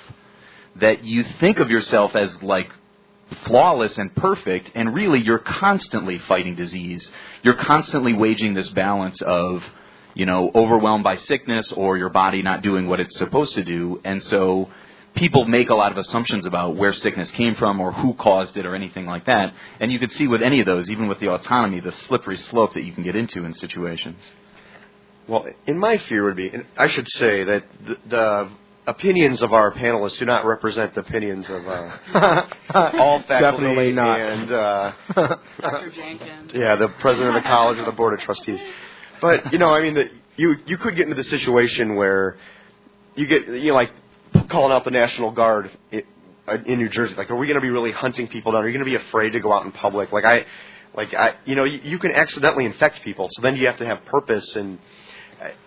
[0.75, 2.71] That you think of yourself as like
[3.45, 7.09] flawless and perfect, and really you're constantly fighting disease.
[7.43, 9.63] You're constantly waging this balance of,
[10.13, 14.01] you know, overwhelmed by sickness or your body not doing what it's supposed to do.
[14.03, 14.69] And so
[15.15, 18.65] people make a lot of assumptions about where sickness came from or who caused it
[18.65, 19.53] or anything like that.
[19.79, 22.73] And you could see with any of those, even with the autonomy, the slippery slope
[22.73, 24.31] that you can get into in situations.
[25.27, 28.49] Well, in my fear would be, I should say that the, the
[28.89, 31.97] opinions of our panelists do not represent the opinions of uh,
[32.73, 34.19] all faculty Definitely not.
[34.19, 34.91] and uh,
[35.61, 35.91] Dr.
[35.91, 36.51] Jenkins.
[36.53, 38.59] yeah, the president of the college or the board of trustees.
[39.21, 42.37] But you know, I mean, the, you you could get into the situation where
[43.15, 43.91] you get you know like
[44.49, 46.03] calling out the National Guard in,
[46.65, 47.15] in New Jersey.
[47.15, 48.63] Like, are we going to be really hunting people down?
[48.63, 50.11] Are you going to be afraid to go out in public?
[50.11, 50.45] Like I,
[50.95, 53.27] like I, you know, you, you can accidentally infect people.
[53.31, 54.79] So then you have to have purpose and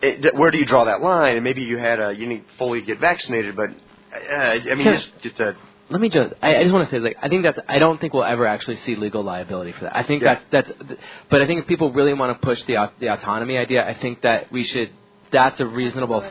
[0.03, 1.37] it, where do you draw that line?
[1.37, 5.13] And maybe you had a you need fully get vaccinated, but uh, I mean, just
[5.23, 5.57] just a
[5.91, 6.35] Let me just.
[6.43, 7.59] I, I just want to say, like, I think that's.
[7.69, 9.97] I don't think we'll ever actually see legal liability for that.
[9.97, 10.39] I think Yeah.
[10.53, 10.97] that's that's.
[11.31, 14.23] But I think if people really want to push the the autonomy idea, I think
[14.23, 14.91] that we should.
[15.31, 16.23] That's a reasonable.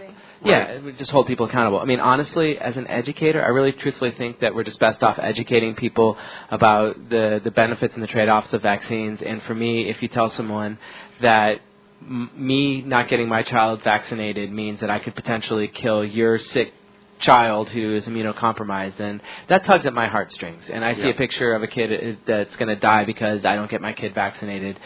[0.44, 1.80] Yeah, we just hold people accountable.
[1.80, 5.20] I mean, honestly, as an educator, I really truthfully think that we're just best off
[5.20, 6.18] educating people
[6.50, 9.22] about the the benefits and the trade-offs of vaccines.
[9.22, 10.80] And for me, if you tell someone
[11.22, 11.62] that
[12.02, 16.74] m- me not getting my child vaccinated means that I could potentially kill your sick
[17.20, 20.64] child who is immunocompromised, then that tugs at my heartstrings.
[20.72, 21.10] And I see Yeah.
[21.10, 23.94] a picture of a kid uh, that's going to die because I don't get my
[23.94, 24.80] kid vaccinated.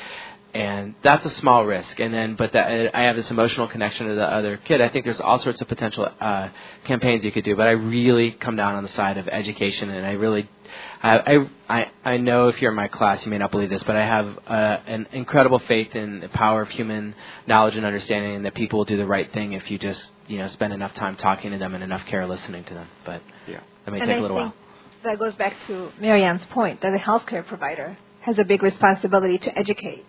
[0.56, 4.16] And that's a small risk, and then, but that I have this emotional connection to
[4.16, 4.80] the other kid.
[4.80, 6.48] I think there's all sorts of potential uh,
[6.86, 10.06] campaigns you could do, but I really come down on the side of education, and
[10.06, 10.50] I really,
[11.04, 13.98] I, I, I know if you're in my class, you may not believe this, but
[13.98, 17.16] I have uh, an incredible faith in the power of human
[17.48, 20.38] knowledge and understanding, and that people will do the right thing if you just, you
[20.38, 22.88] know, spend enough time talking to them and enough care listening to them.
[23.04, 23.60] But Yeah.
[23.84, 25.12] that may and take I a little think while.
[25.12, 29.60] that goes back to Marianne's point that the healthcare provider has a big responsibility to
[29.60, 30.06] educate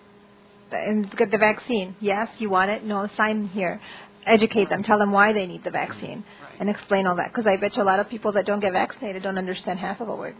[0.70, 1.94] and get the vaccine.
[2.00, 2.84] Yes, you want it.
[2.84, 3.80] No, sign here.
[4.26, 4.82] Educate them.
[4.82, 6.24] Tell them why they need the vaccine,
[6.58, 7.28] and explain all that.
[7.32, 10.00] Because I bet you a lot of people that don't get vaccinated don't understand half
[10.00, 10.34] of what we're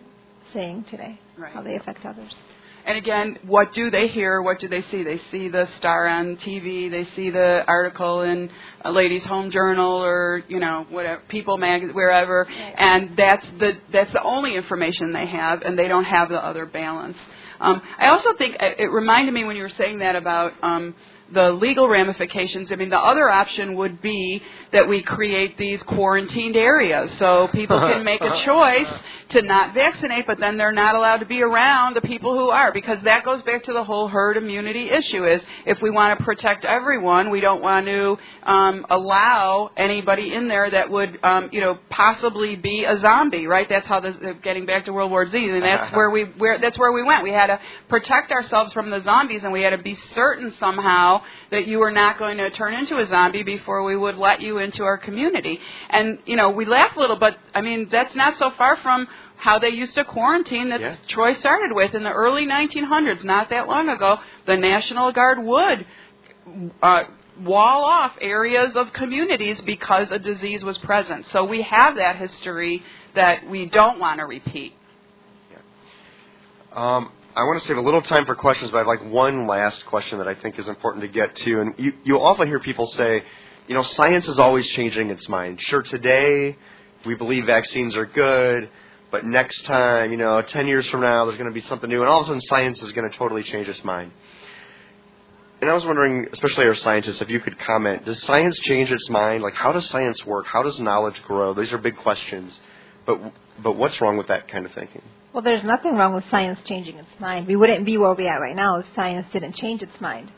[0.53, 1.53] saying today, Right.
[1.53, 2.35] how they affect others.
[2.85, 4.41] and again, what do they hear?
[4.43, 5.03] What do they see?
[5.03, 6.89] They see the star on TV.
[6.89, 8.49] They see the article in
[8.83, 14.13] a Ladies' Home Journal or you know whatever People magazine, wherever, and that's the that's
[14.13, 17.17] the only information they have, and they don't have the other balance.
[17.61, 20.53] Um, I also think it reminded me when you were saying that about.
[20.63, 20.95] Um,
[21.33, 22.71] the legal ramifications.
[22.71, 27.79] I mean, the other option would be that we create these quarantined areas so people
[27.79, 28.89] can make a choice
[29.31, 32.73] to not vaccinate, but then they're not allowed to be around the people who are,
[32.73, 35.25] because that goes back to the whole herd immunity issue.
[35.25, 40.47] Is if we want to protect everyone, we don't want to um, allow anybody in
[40.47, 43.47] there that would, um, you know, possibly be a zombie.
[43.47, 43.69] Right?
[43.69, 44.15] That's how this.
[44.43, 47.25] Getting back to World War Z, and that's where we where that's where we went.
[47.25, 47.59] We had to
[47.89, 51.16] protect ourselves from the zombies, and we had to be certain somehow
[51.51, 54.59] that you were not going to turn into a zombie before we would let you
[54.59, 55.61] into our community.
[55.91, 59.09] And, you know, we laugh a little, but, I mean, that's not so far from
[59.37, 60.97] how they used to quarantine that Yeah.
[61.09, 64.19] Troy started with in the early 1900s, not that long ago.
[64.47, 65.87] The National Guard would
[66.83, 67.05] uh,
[67.43, 71.27] wall off areas of communities because a disease was present.
[71.29, 72.83] So we have that history
[73.15, 74.75] that we don't want to repeat.
[76.73, 79.47] Um, I want to save a little time for questions, but I have like one
[79.47, 81.61] last question that I think is important to get to.
[81.61, 83.23] And you, you often hear people say,
[83.69, 85.61] you know, science is always changing its mind.
[85.61, 86.57] Sure, today
[87.05, 88.71] we believe vaccines are good,
[89.11, 92.01] but next time, you know, 10 years from now, there's going to be something new,
[92.01, 94.13] and all of a sudden science is going to totally change its mind.
[95.61, 99.11] And I was wondering, especially our scientists, if you could comment, does science change its
[99.11, 99.43] mind?
[99.43, 100.47] Like, how does science work?
[100.47, 101.53] How does knowledge grow?
[101.53, 102.59] These are big questions.
[103.05, 103.21] But,
[103.63, 105.03] but what's wrong with that kind of thinking?
[105.37, 107.47] Well, there's nothing wrong with science changing its mind.
[107.47, 110.33] We wouldn't be where we are right now if science didn't change its mind.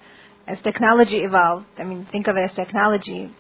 [0.45, 3.33] As technology evolved, I mean, think of it as technology,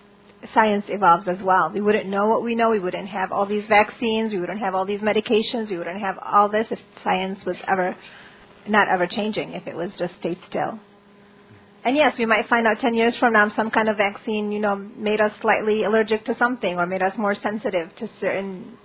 [0.54, 1.72] science evolves as well.
[1.74, 2.70] We wouldn't know what we know.
[2.70, 4.32] We wouldn't have all these vaccines.
[4.32, 5.68] We wouldn't have all these medications.
[5.68, 7.96] We wouldn't have all this if science was ever
[8.68, 10.78] not ever changing, if it was just stayed still.
[11.84, 14.60] And yes, we might find out 10 years from now some kind of vaccine, you
[14.60, 18.78] know, made us slightly allergic to something or made us more sensitive to certain,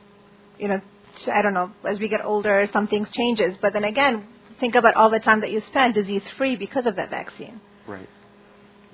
[0.57, 0.81] you know,
[1.27, 3.57] I don't know, as we get older, some things changes.
[3.61, 4.27] But then again,
[4.59, 7.61] think about all the time that you spend disease free because of that vaccine.
[7.87, 8.09] Right.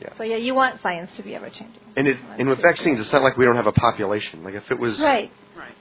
[0.01, 0.13] Yeah.
[0.17, 1.81] So yeah, you want science to be ever changing.
[1.95, 4.43] And it, and with vaccines, it's not like we don't have a population.
[4.43, 5.31] Like if it was Right.
[5.57, 5.75] Right.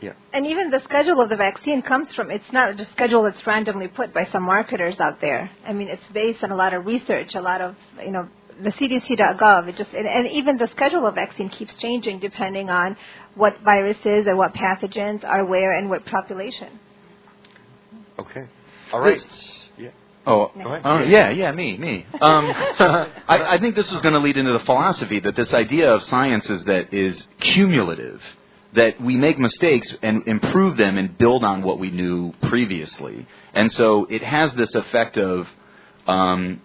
[0.00, 0.14] Yeah.
[0.32, 3.88] And even the schedule of the vaccine comes from, it's not just schedule that's randomly
[3.88, 5.50] put by some marketers out there.
[5.66, 8.28] I mean, it's based on a lot of research, a lot of, you know,
[8.62, 12.96] the CDC.gov, it just, and, and even the schedule of vaccine keeps changing depending on
[13.34, 16.78] what viruses and what pathogens are where and what population.
[18.18, 18.46] Okay.
[18.92, 19.24] All right.
[19.78, 19.90] Yeah.
[20.26, 22.06] Oh, uh, yeah, yeah, me, me.
[22.20, 25.92] Um, I, I think this was going to lead into the philosophy that this idea
[25.92, 28.20] of science is that is cumulative,
[28.74, 33.72] that we make mistakes and improve them and build on what we knew previously, and
[33.72, 35.48] so it has this effect of
[36.06, 36.60] um,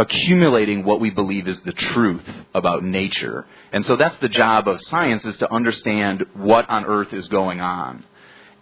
[0.00, 4.80] accumulating what we believe is the truth about nature, and so that's the job of
[4.82, 8.04] science is to understand what on earth is going on,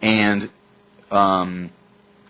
[0.03, 0.51] and
[1.11, 1.71] um,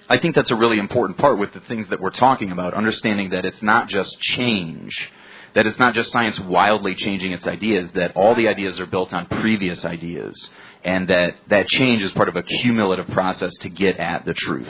[0.08, 3.30] I think that's a really important part with the things that we're talking about, understanding
[3.30, 5.10] that it's not just change,
[5.54, 9.12] that it's not just science wildly changing its ideas, that all the ideas are built
[9.12, 10.34] on previous ideas,
[10.84, 14.68] and that that change is part of a cumulative process to get at the truth.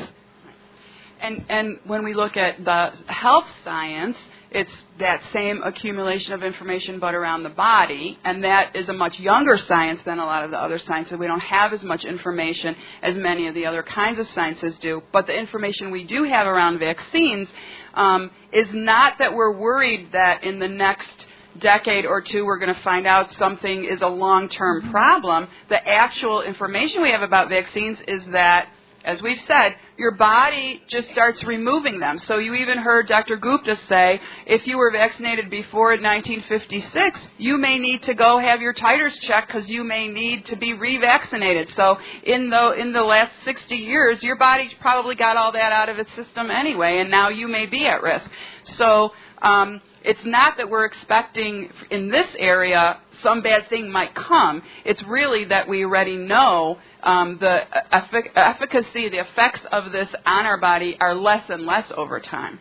[1.20, 4.16] And and when we look at the health science,
[4.50, 9.18] it's that same accumulation of information but around the body, and that is a much
[9.20, 11.18] younger science than a lot of the other sciences.
[11.18, 15.02] We don't have as much information as many of the other kinds of sciences do.
[15.12, 17.48] But the information we do have around vaccines
[17.94, 21.26] um, is not that we're worried that in the next
[21.58, 25.48] decade or two we're going to find out something is a long-term problem.
[25.68, 28.68] The actual information we have about vaccines is that
[29.08, 32.18] as we've said, your body just starts removing them.
[32.18, 33.38] So you even heard Dr.
[33.38, 38.74] Gupta say, if you were vaccinated before 1956, you may need to go have your
[38.74, 41.74] titers checked because you may need to be revaccinated.
[41.74, 45.88] So in the in the last 60 years, your body's probably got all that out
[45.88, 48.30] of its system anyway, and now you may be at risk.
[48.76, 54.62] So um, it's not that we're expecting in this area some bad thing might come.
[54.84, 60.46] It's really that we already know um, the effic- efficacy, the effects of this on
[60.46, 62.60] our body are less and less over time.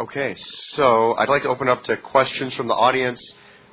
[0.00, 0.34] Okay,
[0.70, 3.20] so I'd like to open up to questions from the audience.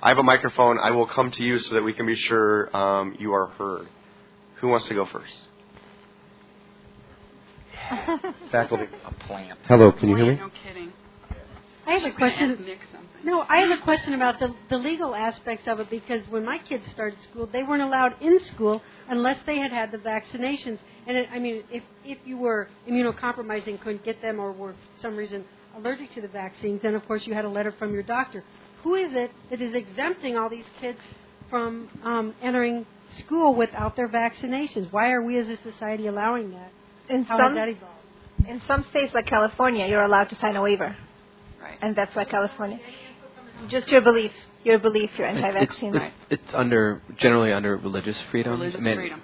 [0.03, 0.77] I have a microphone.
[0.77, 3.87] I will come to you so that we can be sure um, you are heard.
[4.57, 5.47] Who wants to go first?
[8.51, 8.85] Faculty.
[9.05, 9.57] A plant.
[9.65, 10.35] Hello, can you hear me?
[10.35, 10.90] No kidding.
[11.87, 12.65] I have a question.
[13.23, 16.57] No, I have a question about the the legal aspects of it because when my
[16.57, 20.79] kids started school, they weren't allowed in school unless they had had the vaccinations.
[21.07, 24.73] And it, I mean, if if you were immunocompromised and couldn't get them, or were
[24.73, 25.45] for some reason
[25.77, 28.43] allergic to the vaccines, then of course you had a letter from your doctor.
[28.83, 30.99] Who is it that is exempting all these kids
[31.49, 32.85] from um, entering
[33.19, 34.91] school without their vaccinations?
[34.91, 36.71] Why are we as a society allowing that?
[37.09, 37.95] In How some has that evolved?
[38.47, 40.95] in some states like California, you're allowed to sign a waiver,
[41.61, 41.77] Right.
[41.81, 42.79] and that's why California.
[43.69, 44.31] Just your belief,
[44.63, 45.95] your belief, you're anti-vaccine.
[45.95, 48.53] it's, it's under generally under religious freedom.
[48.53, 49.21] Religious I mean, freedom.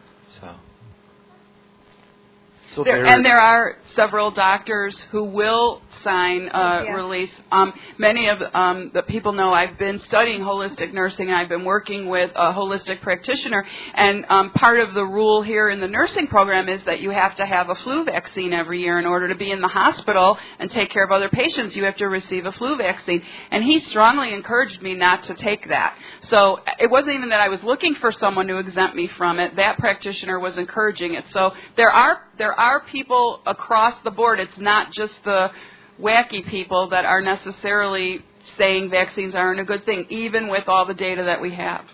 [2.78, 6.94] So There, and there are several doctors who will sign a Yeah.
[6.94, 7.32] release.
[7.52, 11.66] Um, many of um, the people know I've been studying holistic nursing and I've been
[11.66, 13.66] working with a holistic practitioner.
[13.96, 17.36] And um, part of the rule here in the nursing program is that you have
[17.38, 20.70] to have a flu vaccine every year in order to be in the hospital and
[20.70, 21.76] take care of other patients.
[21.76, 23.24] You have to receive a flu vaccine.
[23.50, 25.98] And he strongly encouraged me not to take that.
[26.30, 29.56] So it wasn't even that I was looking for someone to exempt me from it.
[29.56, 31.28] That practitioner was encouraging it.
[31.30, 34.40] So there are there are people across the board.
[34.40, 35.52] It's not just the
[36.00, 38.22] wacky people that are necessarily
[38.58, 41.86] saying vaccines aren't a good thing, even with all the data that we have.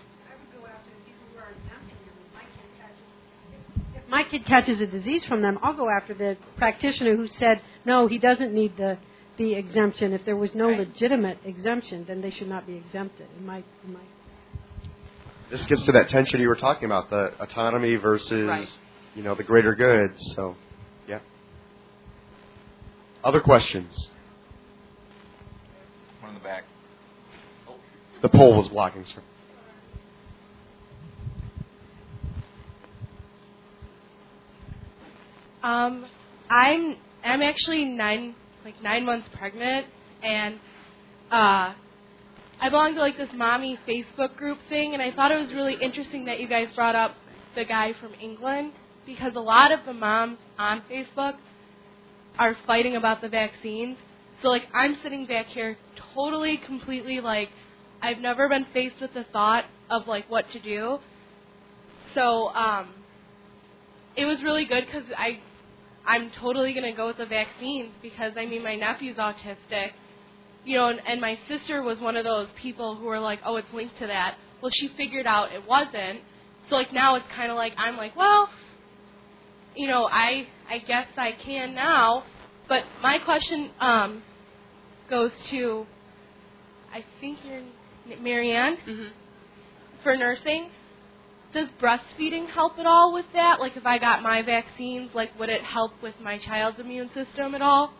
[3.96, 7.62] If my kid catches a disease from them, I'll go after the practitioner who said
[7.84, 8.98] no, he doesn't need the
[9.36, 10.12] the exemption.
[10.12, 10.78] If there was no Right.
[10.78, 13.26] legitimate exemption, then they should not be exempted.
[13.38, 14.00] In my, in my
[15.50, 18.78] This gets to that tension you were talking about, the autonomy versus, Right.
[19.14, 20.12] You know, the greater good.
[20.34, 20.56] So,
[21.08, 21.20] yeah.
[23.22, 24.10] Other questions?
[26.20, 26.64] One in the back.
[28.22, 29.22] The pole was blocking, sir.
[35.62, 36.04] Um,
[36.50, 38.34] I'm I'm actually nine
[38.64, 39.86] like nine months pregnant,
[40.22, 40.58] and
[41.30, 41.72] uh,
[42.60, 45.74] I belong to like this mommy Facebook group thing, and I thought it was really
[45.80, 47.14] interesting that you guys brought up
[47.54, 48.72] the guy from England
[49.06, 51.34] because a lot of the moms on Facebook
[52.38, 53.96] are fighting about the vaccines.
[54.42, 55.76] So like I'm sitting back here
[56.14, 57.50] totally completely like
[58.02, 60.98] I've never been faced with the thought of like what to do.
[62.14, 62.88] So um
[64.16, 65.40] it was really good cuz I
[66.06, 69.92] I'm totally going to go with the vaccines because I mean my nephew's autistic.
[70.64, 73.56] You know, and, and my sister was one of those people who were like, "Oh,
[73.56, 76.20] it's linked to that." Well, she figured out it wasn't.
[76.68, 78.48] So like now it's kind of like I'm like, "Well,
[79.76, 82.24] you know, I I guess I can now."
[82.68, 84.22] But my question um
[85.10, 85.86] goes to
[86.92, 87.62] I think you're
[88.20, 89.08] Marianne Mm-hmm.
[90.02, 90.70] for nursing.
[91.52, 93.60] Does breastfeeding help at all with that?
[93.60, 97.54] Like if I got my vaccines, like would it help with my child's immune system
[97.54, 97.92] at all?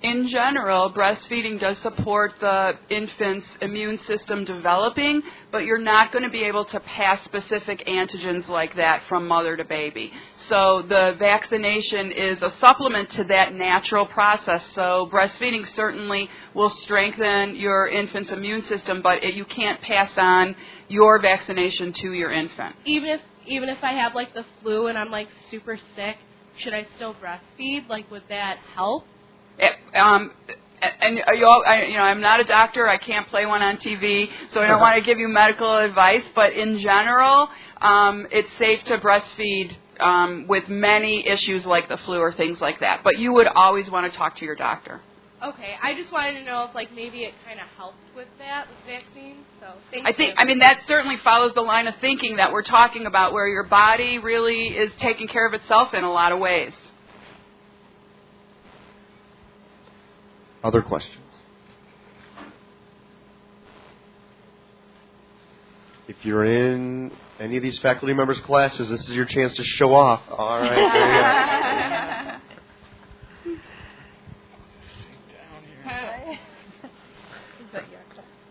[0.00, 6.30] In general, breastfeeding does support the infant's immune system developing, but you're not going to
[6.30, 10.12] be able to pass specific antigens like that from mother to baby.
[10.48, 14.62] So the vaccination is a supplement to that natural process.
[14.74, 20.54] So breastfeeding certainly will strengthen your infant's immune system, but it, you can't pass on
[20.88, 22.76] your vaccination to your infant.
[22.84, 26.18] Even if even if I have like the flu and I'm like super sick,
[26.58, 27.88] should I still breastfeed?
[27.88, 29.04] Like would that help?
[29.58, 30.32] Eh, um,
[30.82, 32.88] and you all, I, you know, I'm not a doctor.
[32.88, 36.22] I can't play one on TV, so I don't want to give you medical advice.
[36.34, 37.48] But in general,
[37.80, 42.80] um, it's safe to breastfeed um, with many issues like the flu or things like
[42.80, 43.02] that.
[43.02, 45.00] But you would always want to talk to your doctor.
[45.42, 48.66] Okay, I just wanted to know if like maybe it kind of helped with that
[48.68, 49.44] with vaccines.
[49.60, 50.34] So thank I think, you.
[50.38, 53.64] I mean, that certainly follows the line of thinking that we're talking about, where your
[53.64, 56.72] body really is taking care of itself in a lot of ways.
[60.66, 61.22] Other questions?
[66.08, 69.94] If you're in any of these faculty members' classes, this is your chance to show
[69.94, 70.22] off.
[70.28, 72.40] All right.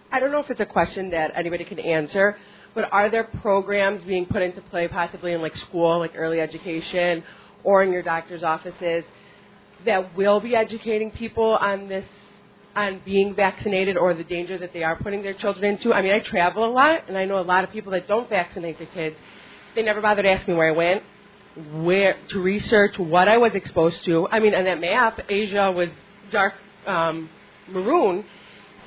[0.10, 2.38] I don't know if it's a question that anybody can answer,
[2.74, 7.26] but are there programs being put into play possibly in like school, like early education,
[7.66, 9.04] or in your doctor's offices
[9.86, 12.06] that will be educating people on this,
[12.76, 15.94] on being vaccinated or the danger that they are putting their children into?
[15.94, 18.30] I mean, I travel a lot, and I know a lot of people that don't
[18.30, 19.16] vaccinate their kids.
[19.76, 21.04] They never bother to ask me where I went,
[21.84, 24.28] where to research what I was exposed to.
[24.30, 25.90] I mean, on that map, Asia was
[26.32, 26.54] dark
[26.86, 27.30] um,
[27.70, 28.26] maroon,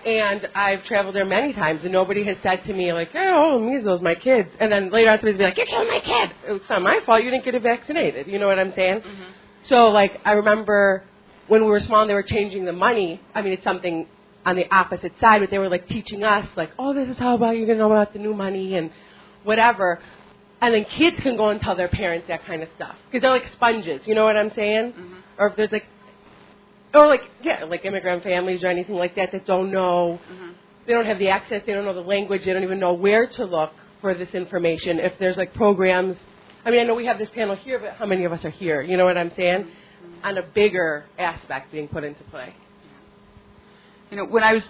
[0.06, 4.00] and I've traveled there many times, and nobody has said to me like, "Oh, measles,
[4.00, 6.82] my kids." And then later on, somebody's be like, "You're killing my kid." It's not
[6.82, 7.22] my fault.
[7.22, 8.26] You didn't get it vaccinated.
[8.26, 9.02] You know what I'm saying?
[9.68, 11.04] So, like, I remember
[11.46, 13.20] when we were small, and they were changing the money.
[13.34, 14.06] I mean, it's something
[14.44, 17.34] on the opposite side, but they were like teaching us, like, oh, this is how
[17.34, 18.90] about you're gonna know about the new money and
[19.44, 20.00] whatever.
[20.60, 23.30] And then kids can go and tell their parents that kind of stuff because they're
[23.30, 24.00] like sponges.
[24.06, 24.92] You know what I'm saying?
[24.92, 25.14] Mm-hmm.
[25.38, 25.84] Or if there's like,
[26.94, 30.52] or like yeah, like immigrant families or anything like that that don't know, Mm-hmm.
[30.86, 33.26] they don't have the access, they don't know the language, they don't even know where
[33.28, 34.98] to look for this information.
[34.98, 36.16] If there's like programs,
[36.68, 38.50] I mean, I know we have this panel here, but how many of us are
[38.50, 38.82] here?
[38.82, 39.62] You know what I'm saying?
[39.62, 40.26] Mm-hmm.
[40.26, 42.54] On a bigger aspect being put into play.
[44.10, 44.62] you know, when I was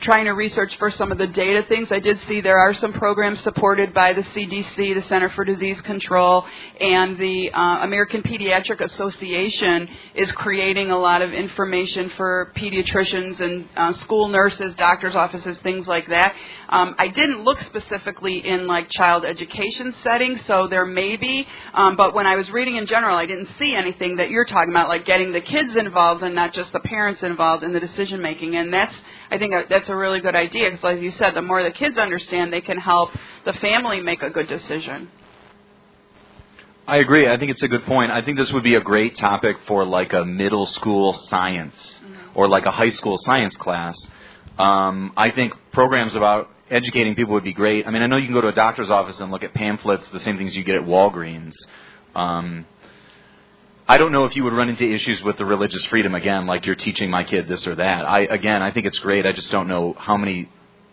[0.00, 2.92] trying to research for some of the data things, I did see there are some
[2.92, 6.44] programs supported by the CDC, the Center for Disease Control,
[6.80, 13.68] and the uh, American Pediatric Association is creating a lot of information for pediatricians and
[13.76, 16.34] uh, school nurses, doctors' offices, things like that.
[16.68, 21.96] Um, I didn't look specifically in like child education settings, so there may be, um,
[21.96, 24.88] but when I was reading in general, I didn't see anything that you're talking about,
[24.88, 28.56] like getting the kids involved and not just the parents involved in the decision making,
[28.56, 28.94] and that's
[29.30, 32.52] I think a really good idea because, as you said, the more the kids understand,
[32.52, 33.10] they can help
[33.44, 35.08] the family make a good decision.
[36.88, 37.28] I agree.
[37.28, 38.12] I think it's a good point.
[38.12, 41.74] I think this would be a great topic for like a middle school science
[42.34, 43.96] or like a high school science class.
[44.58, 47.86] Um, I think programs about educating people would be great.
[47.86, 50.06] I mean, I know you can go to a doctor's office and look at pamphlets,
[50.12, 51.54] the same things you get at Walgreens.
[52.14, 52.66] Um,
[53.88, 56.66] I don't know if you would run into issues with the religious freedom again, like
[56.66, 58.04] you're teaching my kid this or that.
[58.04, 59.26] I again, I think it's great.
[59.26, 60.50] I just don't know how many,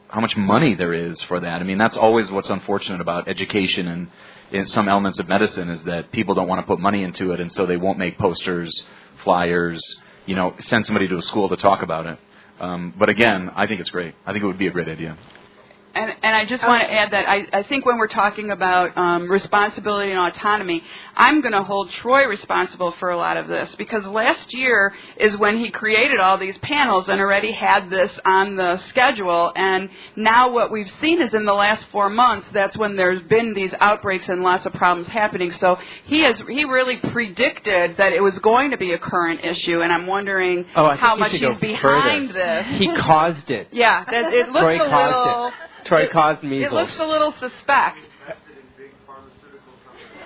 [0.10, 1.62] how much money there is for that.
[1.62, 4.10] I mean, that's always what's unfortunate about education and
[4.52, 7.40] in some elements of medicine is that people don't want to put money into it,
[7.40, 8.86] and so they won't make posters,
[9.24, 9.84] flyers,
[10.28, 12.20] you know, send somebody to a school to talk about it.
[12.60, 14.14] Um, but again, I think it's great.
[14.26, 15.18] I think it would be a great idea.
[15.96, 18.98] And, and I just want to add that I, I think when we're talking about
[18.98, 20.84] um, responsibility and autonomy,
[21.16, 25.38] I'm going to hold Troy responsible for a lot of this because last year is
[25.38, 29.52] when he created all these panels and already had this on the schedule.
[29.56, 33.54] And now what we've seen is in the last four months, that's when there's been
[33.54, 35.52] these outbreaks and lots of problems happening.
[35.52, 39.84] So he has he really predicted that it was going to be a current issue,
[39.84, 42.64] and I'm wondering Oh, how much he's behind further.
[42.64, 42.80] this.
[42.80, 43.68] He caused it.
[43.84, 45.52] Yeah, that, it looks Troy a caused little.
[45.86, 45.88] It.
[45.88, 46.72] Troy caused measles.
[46.72, 48.00] It looks a little suspect.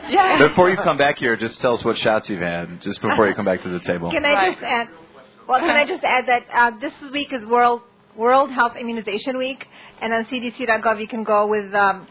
[0.09, 0.47] Yeah.
[0.47, 3.35] Before you come back here, just tell us what shots you've had, just before you
[3.35, 4.09] come back to the table.
[4.09, 4.89] Can I just add?
[5.47, 7.81] Well, can I just add that uh, this week is World
[8.15, 9.67] World Health Immunization Week,
[10.01, 12.07] and on CDC.gov you can go with um,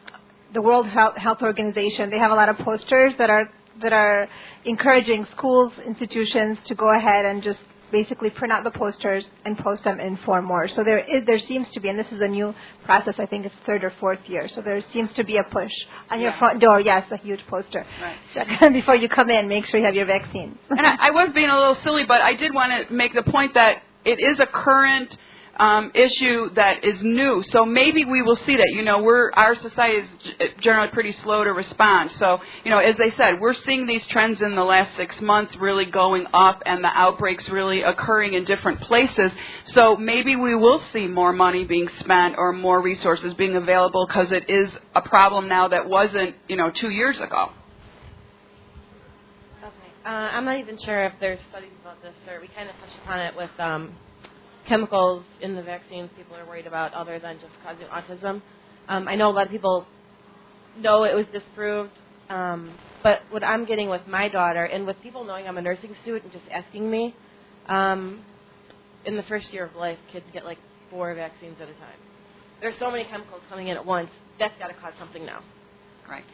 [0.52, 2.10] the World Health, Health Organization.
[2.10, 3.50] They have a lot of posters that are
[3.82, 4.28] that are
[4.64, 7.58] encouraging schools, institutions to go ahead and just
[7.92, 10.68] basically print out the posters and post them in four More.
[10.68, 12.54] So there is there seems to be, and this is a new
[12.84, 13.14] process.
[13.18, 14.48] I think it's third or fourth year.
[14.48, 15.72] So there seems to be a push
[16.10, 16.38] on your Yeah.
[16.38, 16.80] front door.
[16.80, 17.86] Yes, a huge poster.
[18.02, 18.16] Right.
[18.34, 19.48] Check before you come in.
[19.48, 20.58] Make sure you have your vaccine.
[20.70, 23.22] and I, I was being a little silly, but I did want to make the
[23.22, 25.16] point that it is a current
[25.58, 27.42] um, issue that is new.
[27.42, 28.70] So maybe we will see that.
[28.72, 30.06] You know, we're our society
[30.38, 32.12] is generally pretty slow to respond.
[32.18, 35.56] So you know, as they said, we're seeing these trends in the last six months
[35.56, 39.32] really going up, and the outbreaks really occurring in different places.
[39.72, 44.32] So maybe we will see more money being spent or more resources being available because
[44.32, 47.52] it is a problem now that wasn't you know two years ago.
[50.06, 52.96] Uh, I'm not even sure if there's studies about this, or we kind of touched
[53.02, 53.92] upon it with um,
[54.68, 58.42] chemicals in the vaccines people are worried about, other than just causing autism.
[58.88, 59.86] Um, I know a lot of people
[60.78, 61.92] know it was disproved,
[62.28, 65.94] um, but what I'm getting with my daughter, and with people knowing I'm a nursing
[66.02, 67.14] student, and just asking me,
[67.68, 68.22] um,
[69.04, 70.58] in the first year of life, kids get like
[70.90, 71.98] four vaccines at a time.
[72.60, 74.10] There's so many chemicals coming in at once.
[74.38, 75.42] That's got to cause something now.
[76.08, 76.24] Right.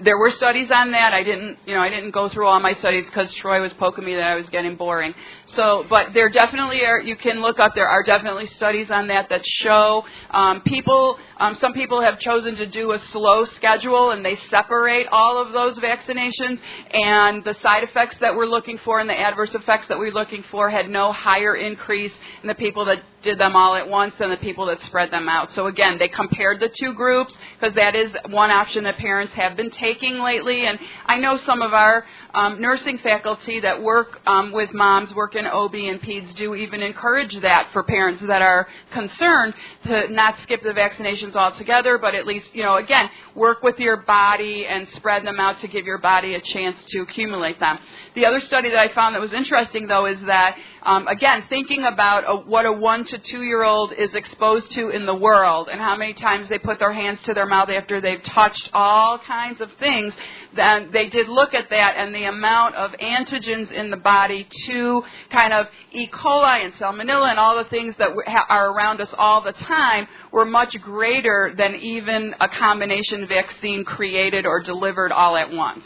[0.00, 1.14] There were studies on that.
[1.14, 4.04] I didn't, you know, I didn't go through all my studies because Troy was poking
[4.04, 5.14] me that I was getting boring.
[5.54, 7.00] So, but there definitely are.
[7.00, 7.74] You can look up.
[7.74, 11.18] There are definitely studies on that that show um, people.
[11.38, 15.52] Um, some people have chosen to do a slow schedule and they separate all of
[15.52, 16.58] those vaccinations.
[16.92, 20.42] And the side effects that we're looking for and the adverse effects that we're looking
[20.50, 24.30] for had no higher increase in the people that did them all at once than
[24.30, 25.52] the people that spread them out.
[25.52, 29.56] So again, they compared the two groups because that is one option that parents have
[29.56, 30.66] been taking lately.
[30.66, 32.04] And I know some of our
[32.34, 36.82] um, nursing faculty that work um, with moms, work in OB and PEDS, do even
[36.82, 39.54] encourage that for parents that are concerned
[39.86, 43.98] to not skip the vaccinations altogether, but at least, you know, again, work with your
[43.98, 47.78] body and spread them out to give your body a chance to accumulate them.
[48.14, 51.84] The other study that I found that was interesting, though, is that, um, again, thinking
[51.84, 55.70] about a, what a one a two year old is exposed to in the world
[55.70, 59.18] and how many times they put their hands to their mouth after they've touched all
[59.18, 60.12] kinds of things,
[60.54, 65.02] then they did look at that and the amount of antigens in the body to
[65.30, 66.06] kind of E.
[66.08, 68.10] coli and salmonella and all the things that
[68.50, 74.44] are around us all the time were much greater than even a combination vaccine created
[74.44, 75.84] or delivered all at once.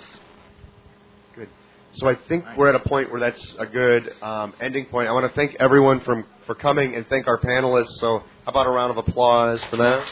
[1.96, 5.08] So I think we're at a point where that's a good um, ending point.
[5.08, 7.98] I want to thank everyone from, for coming and thank our panelists.
[8.00, 10.04] So how about a round of applause for them?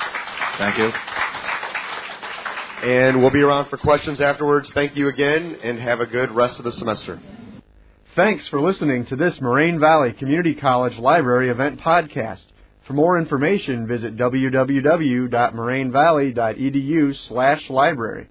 [0.56, 0.90] Thank you.
[2.90, 4.70] And we'll be around for questions afterwards.
[4.70, 7.20] Thank you again and have a good rest of the semester.
[8.16, 12.44] Thanks for listening to this Moraine Valley Community College Library event podcast.
[12.86, 18.28] For more information, visit www.morainevalley.edu slash library.